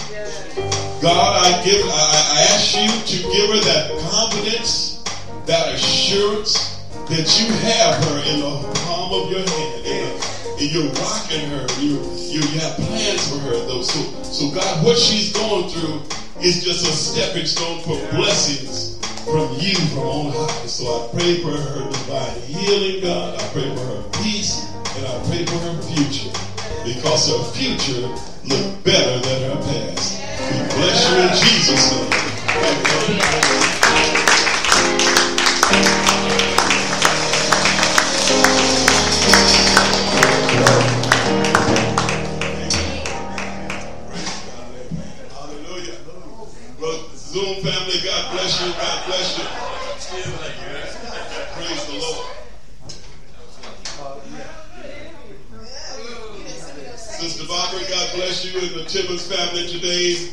[1.00, 5.02] God, I give, I, I ask you to give her that confidence,
[5.46, 9.86] that assurance that you have her in the palm of your hand.
[9.86, 11.66] And, and you're rocking her.
[11.80, 13.82] You, you, you have plans for her, though.
[13.82, 16.02] So, so God, what she's going through
[16.42, 20.66] is just a stepping stone for blessings from you from on high.
[20.66, 23.40] So I pray for her divine healing, God.
[23.40, 24.64] I pray for her peace,
[24.96, 26.32] and I pray for her future.
[26.84, 30.20] Because her future look better than her past.
[30.50, 32.10] We bless you in Jesus' name.
[45.34, 45.96] Hallelujah.
[46.80, 48.72] Well, Zoom family, God bless you.
[48.72, 49.44] God bless you.
[51.54, 52.26] Praise the Lord.
[57.16, 60.28] Sister Barbara, God bless you and the Timmons family today.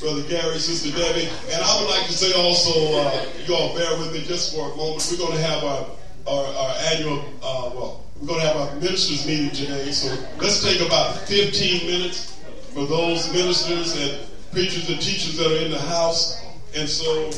[0.00, 1.28] Brother Gary, Sister Debbie.
[1.52, 4.72] And I would like to say also, uh, you all bear with me just for
[4.72, 5.06] a moment.
[5.10, 5.86] We're going to have our,
[6.26, 9.92] our, our annual, uh, well, we're going to have our ministers meeting today.
[9.92, 10.08] So
[10.40, 12.40] let's take about 15 minutes
[12.72, 16.42] for those ministers and preachers and teachers that are in the house.
[16.74, 17.28] And so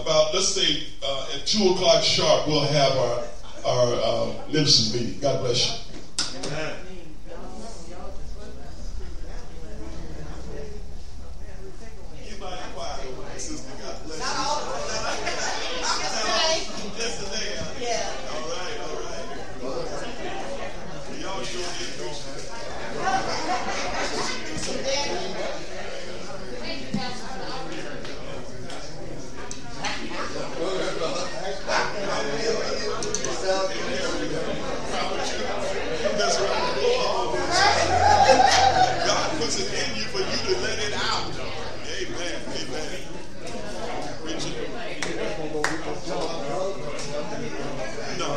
[0.00, 3.24] about, let's say, uh, at 2 o'clock sharp, we'll have our,
[3.66, 5.18] our uh, ministers meeting.
[5.18, 6.52] God bless you.
[6.52, 6.87] Amen.
[48.18, 48.34] No,